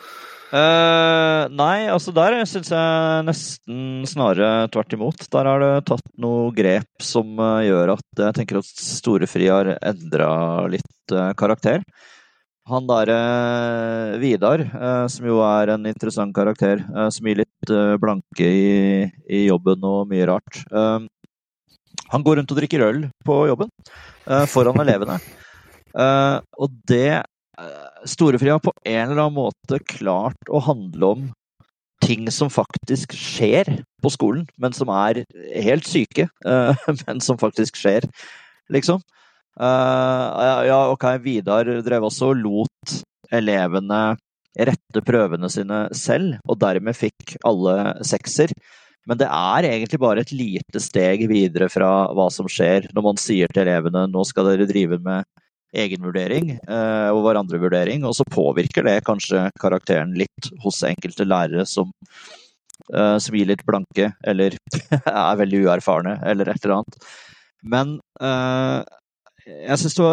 [0.52, 5.28] Uh, nei, altså der syns jeg nesten snarere tvert imot.
[5.32, 9.72] Der har det tatt noe grep som uh, gjør at jeg tenker at Storefri har
[9.78, 10.32] endra
[10.74, 11.86] litt uh, karakter.
[12.68, 14.60] Han derre Vidar,
[15.10, 16.78] som jo er en interessant karakter,
[17.10, 18.68] som gir litt blanke i,
[19.26, 20.60] i, jobben og mye rart.
[22.12, 23.70] Han går rundt og drikker øl på jobben
[24.52, 25.18] foran elevene.
[25.92, 27.22] Og det
[28.08, 31.24] Storefri har på en eller annen måte klart å handle om
[32.02, 33.68] ting som faktisk skjer
[34.02, 35.22] på skolen, men som er
[35.62, 36.26] helt syke,
[37.06, 38.08] men som faktisk skjer,
[38.72, 39.02] liksom.
[39.60, 42.94] Uh, ja, ok, Vidar drev også og lot
[43.32, 44.14] elevene
[44.52, 48.52] rette prøvene sine selv, og dermed fikk alle sekser.
[49.08, 53.18] Men det er egentlig bare et lite steg videre fra hva som skjer når man
[53.20, 55.26] sier til elevene nå skal dere drive med
[55.72, 61.90] egenvurdering eh, og hverandrevurdering, og så påvirker det kanskje karakteren litt hos enkelte lærere som,
[62.92, 64.58] eh, som gir litt blanke, eller
[65.00, 66.98] er veldig uerfarne, eller et eller annet.
[67.62, 68.82] Men uh,
[69.42, 70.08] jeg syns det,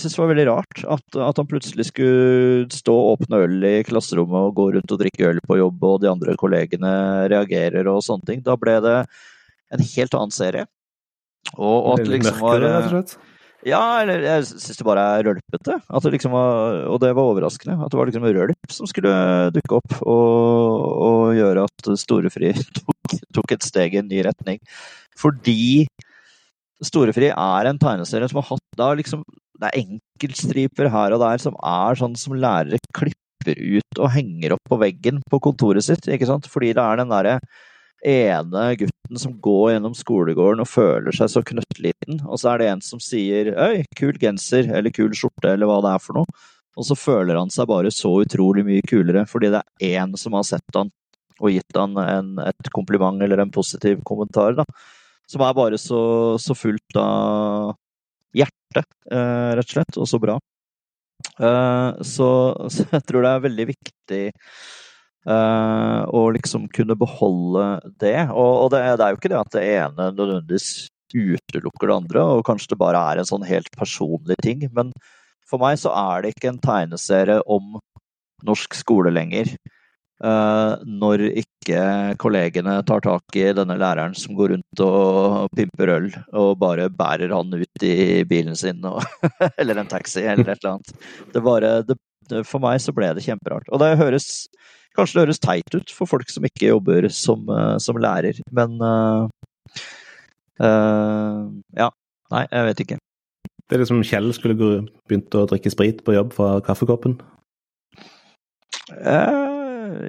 [0.00, 4.46] det, var veldig rart at, at, han plutselig skulle stå og åpne øl i klasserommet
[4.48, 6.92] og gå rundt og drikke øl på jobb, og de andre kollegene
[7.28, 8.44] reagerer og sånne ting.
[8.46, 8.96] Da ble det
[9.70, 10.64] en helt annen serie.
[11.56, 12.64] Og, og at liksom var
[13.66, 15.76] Ja, eller jeg syns det bare er rølpete.
[15.84, 17.76] At det liksom var, og det var overraskende.
[17.84, 19.12] At det var liksom rølp som skulle
[19.52, 24.62] dukke opp og, og gjøre at Storefri tok, tok, et steg i en ny retning.
[25.20, 25.84] Fordi
[26.84, 29.24] Storefri er en tegneserie som har hatt da liksom
[29.60, 34.54] Det er enkeltstriper her og der som er sånn som lærere klipper ut og henger
[34.56, 36.08] opp på veggen på kontoret sitt.
[36.08, 36.48] ikke sant?
[36.48, 37.34] Fordi det er den derre
[38.06, 42.68] ene gutten som går gjennom skolegården og føler seg så knøttliten, og så er det
[42.70, 46.26] en som sier 'øy, kul genser', eller 'kul skjorte', eller hva det er for noe.
[46.78, 50.32] Og så føler han seg bare så utrolig mye kulere, fordi det er én som
[50.32, 50.90] har sett han
[51.40, 54.64] og gitt han en, et kompliment eller en positiv kommentar, da.
[55.30, 56.00] Som er bare så,
[56.42, 57.76] så fullt av
[58.36, 60.36] hjerte, eh, rett og slett, og så bra.
[61.38, 62.28] Eh, så,
[62.74, 67.66] så jeg tror det er veldig viktig eh, å liksom kunne beholde
[68.02, 68.18] det.
[68.30, 70.70] Og, og det, det, er jo ikke det at det ene nødvendigvis
[71.10, 74.66] utelukker det andre, og kanskje det bare er en sånn helt personlig ting.
[74.76, 74.94] Men
[75.50, 77.78] for meg så er det ikke en tegneserie om
[78.46, 79.50] norsk skole lenger.
[80.20, 81.80] Uh, når ikke
[82.20, 87.32] kollegene tar tak i denne læreren som går rundt og pimper øl, og bare bærer
[87.32, 89.00] han ut i bilen sin, og,
[89.60, 91.08] eller en taxi, eller et eller annet.
[91.32, 91.96] Det bare, det,
[92.44, 93.70] for meg så ble det kjemperart.
[93.72, 94.28] Og det høres
[94.98, 98.74] Kanskje det høres teit ut for folk som ikke jobber som, eh, som lærer, men
[98.82, 99.28] uh,
[100.58, 101.46] uh,
[101.78, 101.92] Ja.
[102.30, 102.96] Nei, jeg vet ikke.
[103.66, 107.16] Det er liksom Kjell skulle begynt å drikke sprit på jobb fra kaffekoppen?
[108.90, 109.49] Uh,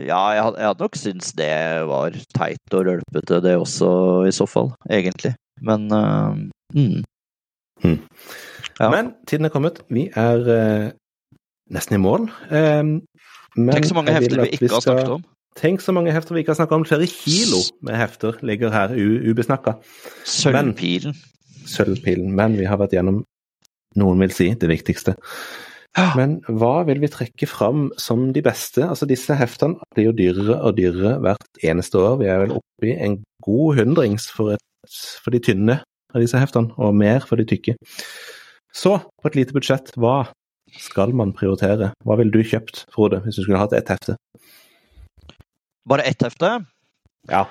[0.08, 1.52] ja, jeg hadde, jeg hadde nok syntes det
[1.90, 3.92] var teit og rølpete, det også,
[4.30, 4.72] i så fall.
[4.90, 5.34] Egentlig.
[5.62, 7.04] Men mm.
[7.84, 8.00] Mm.
[8.80, 8.90] Ja.
[8.90, 9.82] Men tiden er kommet.
[9.90, 10.94] Vi er
[11.72, 12.30] nesten i mål.
[13.56, 15.24] Men Tenk så mange hefter vi ikke har snakket om.
[15.60, 16.86] Tenk så mange hefter vi ikke har snakket om.
[16.88, 19.76] Flere kilo med hefter ligger her ubesnakka.
[20.26, 21.18] Sølvpilen.
[21.68, 22.32] Sølvpilen.
[22.38, 23.22] Men vi har vært gjennom,
[24.00, 25.18] noen vil si, det viktigste.
[26.16, 28.84] Men hva vil vi trekke fram som de beste?
[28.86, 32.20] Altså Disse heftene blir jo dyrere og dyrere hvert eneste år.
[32.22, 35.82] Vi er vel oppe i en god hundrings for, et, for de tynne
[36.12, 37.76] av disse heftene, og mer for de tykke.
[38.76, 40.32] Så, på et lite budsjett, hva
[40.80, 41.92] skal man prioritere?
[42.08, 44.16] Hva ville du kjøpt, Frode, hvis du skulle hatt ett hefte?
[45.90, 46.54] Bare ett hefte?
[47.32, 47.46] Ja.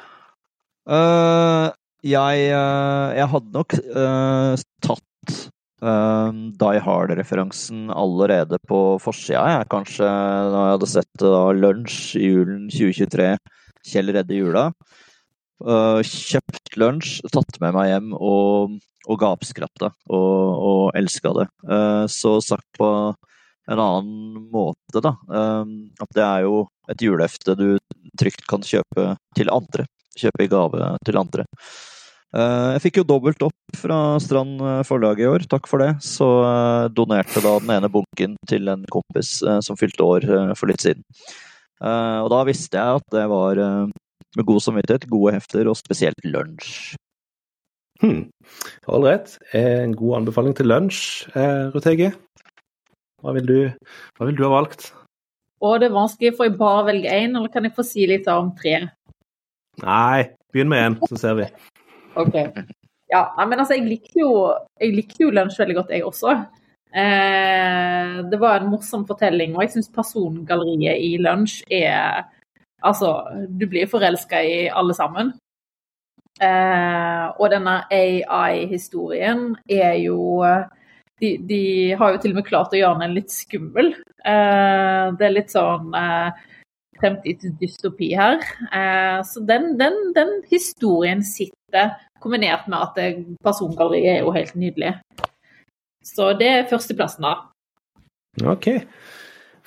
[0.88, 1.68] Uh,
[2.06, 5.50] jeg, uh, jeg, hadde nok uh, tatt
[5.80, 9.68] Die Hard-referansen allerede på forsida, jeg.
[9.72, 11.24] Kanskje da jeg hadde sett
[11.56, 13.30] Lunsj i julen 2023.
[13.88, 14.66] Kjell redde jula.
[15.60, 18.76] kjøpt lunsj, tatt med meg hjem og
[19.08, 21.46] og gapskratta og, og elska det.
[21.64, 22.90] Uh, så sagt på
[23.70, 25.14] en annen måte, da.
[25.28, 27.68] Um, at det er jo et julehefte du
[28.18, 29.86] trygt kan kjøpe til andre.
[30.18, 31.46] Kjøpe i gave til andre.
[32.30, 35.92] Uh, jeg fikk jo dobbelt opp fra Strand forlag i år, takk for det.
[36.04, 40.28] Så uh, donerte da den ene bunken til en kompis som fylte år
[40.58, 41.02] for litt siden.
[41.80, 43.58] og da visste jeg at det var
[44.36, 46.94] med god samvittighet gode hefter, og spesielt lunsj.
[48.00, 48.30] Hmm.
[48.88, 49.36] Ålreit.
[49.56, 52.14] En god anbefaling til lunsj, eh, Rutege.
[53.20, 53.58] Hva vil, du,
[54.16, 54.92] hva vil du ha valgt?
[55.60, 58.28] Å, det er vanskelig, får jeg bare velge én, eller kan jeg få si litt
[58.32, 58.78] om tre?
[59.82, 61.50] Nei, begynn med én, så ser vi.
[62.18, 62.34] OK.
[63.10, 64.32] Ja, men altså, jeg likte jo,
[64.80, 66.34] jeg likte jo lunsj veldig godt, jeg også.
[66.90, 72.28] Eh, det var en morsom fortelling, og jeg syns persongalleriet i lunsj er
[72.80, 73.10] Altså,
[73.60, 75.34] du blir forelska i alle sammen.
[76.40, 80.46] Eh, og denne AI-historien er jo
[81.20, 81.60] de, de,
[82.00, 83.92] har jo til og med klart å gjøre den litt skummel.
[84.24, 86.40] Eh, det er litt sånn eh,
[87.00, 88.40] fremtidsdystopi her.
[88.72, 91.59] Eh, så den, den, den, historien sitter,
[92.20, 94.94] kombinert med at persongalleriet er jo helt nydelig.
[96.04, 97.34] Så det er førsteplassen, da.
[98.48, 98.68] OK.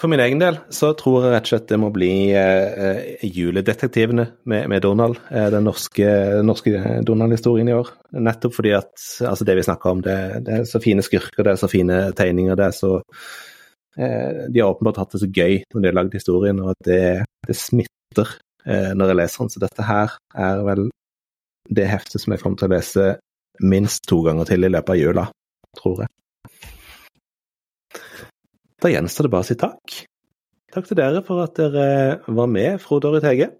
[0.03, 4.25] For min egen del så tror jeg rett og slett det må bli eh, juledetektivene
[4.49, 5.19] med, med Donald.
[5.29, 6.07] Eh, den norske,
[6.43, 7.91] norske Donald-historien i år.
[8.17, 8.91] Nettopp fordi at
[9.29, 11.99] altså det vi snakker om, det, det, er så fine skurker, det er så fine
[12.17, 12.57] tegninger.
[12.59, 16.17] det er så eh, De har åpenbart hatt det så gøy når de har lagd
[16.19, 17.03] historien, og det,
[17.47, 18.35] det smitter
[18.65, 19.53] eh, når jeg leser den.
[19.53, 20.89] Så dette her er vel
[21.69, 23.07] det heftet som jeg kommer til å lese
[23.63, 25.25] minst to ganger til i løpet av jula,
[25.77, 26.11] tror jeg.
[28.83, 29.99] Da gjenstår det bare å si takk.
[30.73, 31.85] Takk til dere for at dere
[32.27, 33.51] var med, Frode og Hege.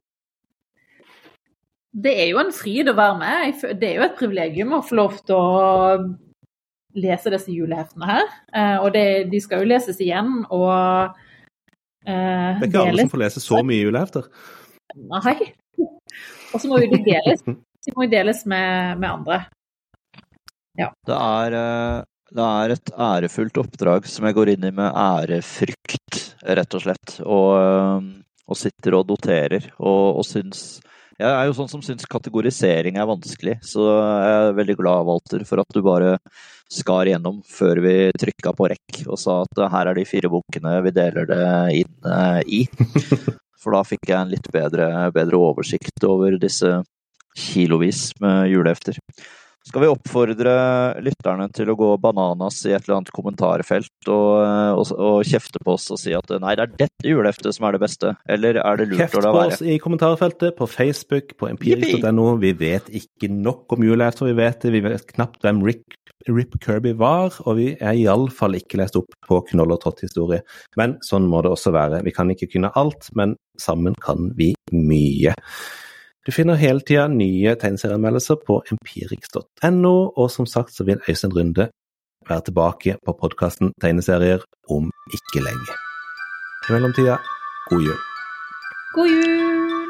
[1.94, 3.64] Det er jo en fryd å være med.
[3.80, 5.98] Det er jo et privilegium å få lov til å
[6.98, 8.32] lese disse juleheftene her.
[8.53, 13.14] Eh, og det, de skal jo leses igjen og uh, Det er ikke alle som
[13.14, 14.28] får lese så mye julehefter.
[15.10, 15.38] Nei.
[16.53, 17.45] Og så må jo de deles.
[17.84, 19.43] De må jo deles med, med andre.
[20.80, 20.89] Ja.
[21.05, 22.01] Det er, eh,
[22.34, 27.19] Det er et ærefullt oppdrag som jeg går inn i med ærefrykt, rett og slett.
[27.22, 28.07] Og,
[28.47, 30.81] og sitter og doterer og, og syns
[31.19, 35.43] Jeg er jo sånn som syns kategorisering er vanskelig, så jeg er veldig glad, Walter,
[35.45, 36.15] for at du bare
[36.73, 40.80] skar gjennom før vi trykka på rekk og sa at her er de fire bokene
[40.88, 41.45] vi deler det
[41.84, 42.10] inn
[42.49, 42.64] i.
[43.64, 46.81] For da fikk jeg en litt bedre, bedre oversikt over disse
[47.38, 48.99] kilovis med julehefter.
[49.64, 50.53] Skal vi oppfordre
[50.99, 54.41] lytterne til å gå bananas i et eller annet kommentarfelt og,
[54.76, 57.77] og, og kjefte på oss og si at nei, det er dette juleheftet som er
[57.77, 61.31] det beste, eller er det lurt Kjeft å la på oss i kommentarfeltet, på Facebook,
[61.39, 62.26] på empirisk.no.
[62.43, 64.73] Vi vet ikke nok om julehefter, vi vet det.
[64.76, 65.95] Vi vet knapt hvem Rick,
[66.27, 70.43] Rip Kirby var, og vi er iallfall ikke lest opp på Knoll og tott-historie.
[70.80, 72.03] Men sånn må det også være.
[72.03, 75.38] Vi kan ikke kunne alt, men sammen kan vi mye.
[76.26, 81.68] Du finner hele tida nye tegneserieanmeldelser på empirix.no, og som sagt så vil Øystein Runde
[82.30, 85.80] være tilbake på podkasten Tegneserier om ikke lenge.
[86.70, 87.20] I mellomtida,
[87.70, 88.00] god jul.
[88.95, 89.82] God jul!